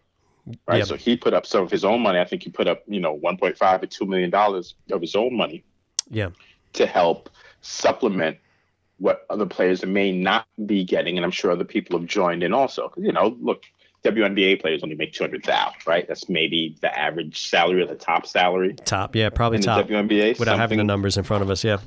[0.66, 0.78] Right.
[0.78, 0.86] Yep.
[0.86, 2.18] So he put up some of his own money.
[2.18, 5.36] I think he put up, you know, 1.5 to 2 million dollars of his own
[5.36, 5.64] money.
[6.10, 6.30] Yeah.
[6.74, 7.28] To help
[7.60, 8.38] supplement
[8.98, 12.52] what other players may not be getting, and I'm sure other people have joined in
[12.52, 12.92] also.
[12.96, 13.64] You know, look,
[14.04, 16.06] WNBA players only make 200,000, right?
[16.08, 18.74] That's maybe the average salary or the top salary.
[18.84, 19.86] Top, yeah, probably top.
[19.86, 21.78] WNBA without having the numbers in front of us, yeah.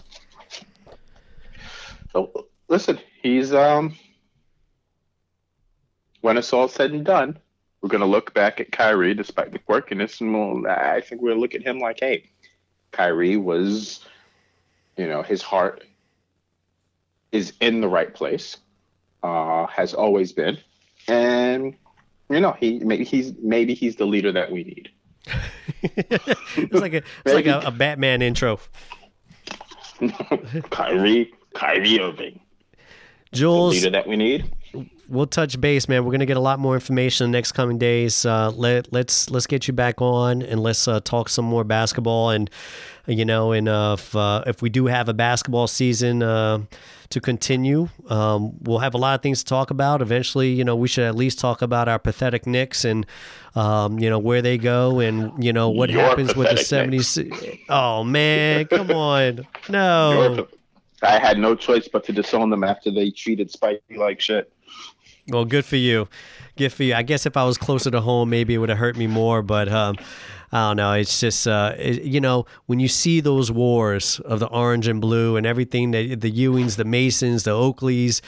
[2.14, 3.96] So listen, he's um
[6.22, 7.38] when it's all said and done,
[7.82, 11.56] we're gonna look back at Kyrie despite the quirkiness, and we'll, I think we'll look
[11.56, 12.30] at him like, hey,
[12.92, 14.06] Kyrie was,
[14.98, 15.84] you know, his heart
[17.32, 18.58] is in the right place,
[19.24, 20.58] uh, has always been,
[21.08, 21.76] and
[22.30, 24.90] you know, he maybe he's maybe he's the leader that we need.
[25.84, 28.60] it's like a it's like a, a Batman intro.
[30.70, 32.40] Kyrie Kyrie Irving.
[33.34, 34.52] Jules, leader that we need.
[35.08, 36.06] We'll touch base, man.
[36.06, 38.26] We're gonna get a lot more information in the next coming days.
[38.26, 42.30] Uh, let let's let's get you back on and let's uh, talk some more basketball.
[42.30, 42.50] And
[43.08, 46.60] you know, and uh, if uh, if we do have a basketball season uh,
[47.10, 50.02] to continue, um, we'll have a lot of things to talk about.
[50.02, 53.06] Eventually, you know, we should at least talk about our pathetic Knicks and
[53.56, 57.18] um, you know where they go and you know what Your happens with the seventies.
[57.70, 60.48] Oh man, come on, no.
[61.04, 64.52] I had no choice but to disown them after they treated Spikey like shit.
[65.28, 66.08] Well, good for you.
[66.58, 66.94] Good for you.
[66.94, 69.42] I guess if I was closer to home, maybe it would have hurt me more.
[69.42, 69.96] But um,
[70.52, 70.94] I don't know.
[70.94, 75.00] It's just uh, it, you know when you see those wars of the orange and
[75.00, 78.22] blue and everything that the Ewings, the Masons, the Oakleys,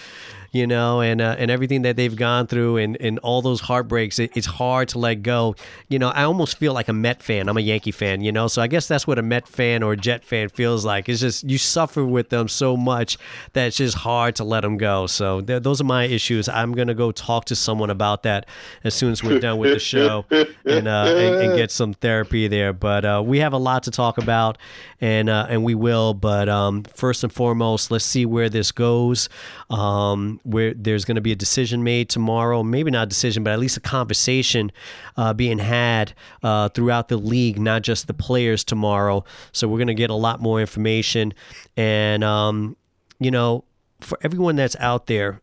[0.53, 4.19] you know, and uh, and everything that they've gone through, and and all those heartbreaks.
[4.19, 5.55] It, it's hard to let go.
[5.89, 7.49] You know, I almost feel like a Met fan.
[7.49, 9.93] I'm a Yankee fan, you know, so I guess that's what a Met fan or
[9.93, 11.09] a Jet fan feels like.
[11.09, 13.17] It's just you suffer with them so much
[13.53, 15.07] that it's just hard to let them go.
[15.07, 16.47] So th- those are my issues.
[16.47, 18.45] I'm gonna go talk to someone about that
[18.83, 22.47] as soon as we're done with the show, and uh, and, and get some therapy
[22.47, 22.73] there.
[22.73, 24.59] But uh, we have a lot to talk about,
[25.01, 26.13] and uh, and we will.
[26.13, 29.29] But um, first and foremost, let's see where this goes.
[29.71, 33.51] Um, where there's going to be a decision made tomorrow, maybe not a decision, but
[33.51, 34.71] at least a conversation
[35.17, 39.23] uh, being had uh, throughout the league, not just the players tomorrow.
[39.51, 41.33] So we're going to get a lot more information,
[41.77, 42.75] and um,
[43.19, 43.63] you know,
[44.01, 45.41] for everyone that's out there,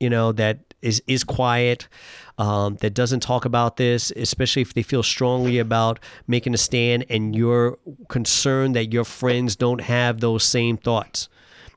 [0.00, 1.88] you know that is is quiet
[2.38, 7.04] um, that doesn't talk about this, especially if they feel strongly about making a stand
[7.08, 7.78] and you're
[8.08, 11.28] concerned that your friends don't have those same thoughts.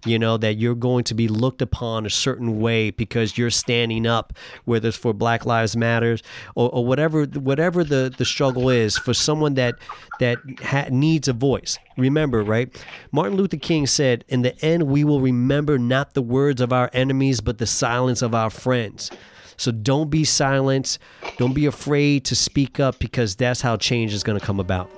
[0.06, 4.08] You know, that you're going to be looked upon a certain way because you're standing
[4.08, 4.32] up,
[4.64, 6.24] whether it's for Black Lives Matters
[6.56, 9.76] or, or whatever whatever the, the struggle is for someone that
[10.22, 11.78] that ha- needs a voice.
[11.98, 12.74] Remember, right?
[13.12, 16.90] Martin Luther King said, "In the end, we will remember not the words of our
[16.94, 19.12] enemies, but the silence of our friends."
[19.58, 20.98] So don't be silent.
[21.38, 24.90] Don't be afraid to speak up because that's how change is going to come about.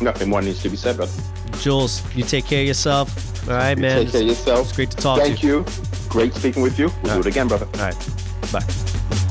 [0.00, 1.12] Nothing more needs to be said, brother.
[1.60, 3.48] Jules, you take care of yourself.
[3.48, 4.04] All right, You man.
[4.04, 4.68] Take care of yourself.
[4.68, 5.64] It's great to talk Thank to you.
[5.64, 6.08] Thank you.
[6.08, 6.90] Great speaking with you.
[7.02, 7.66] We'll All do it again, brother.
[7.74, 8.08] All right.
[8.52, 9.24] Bye.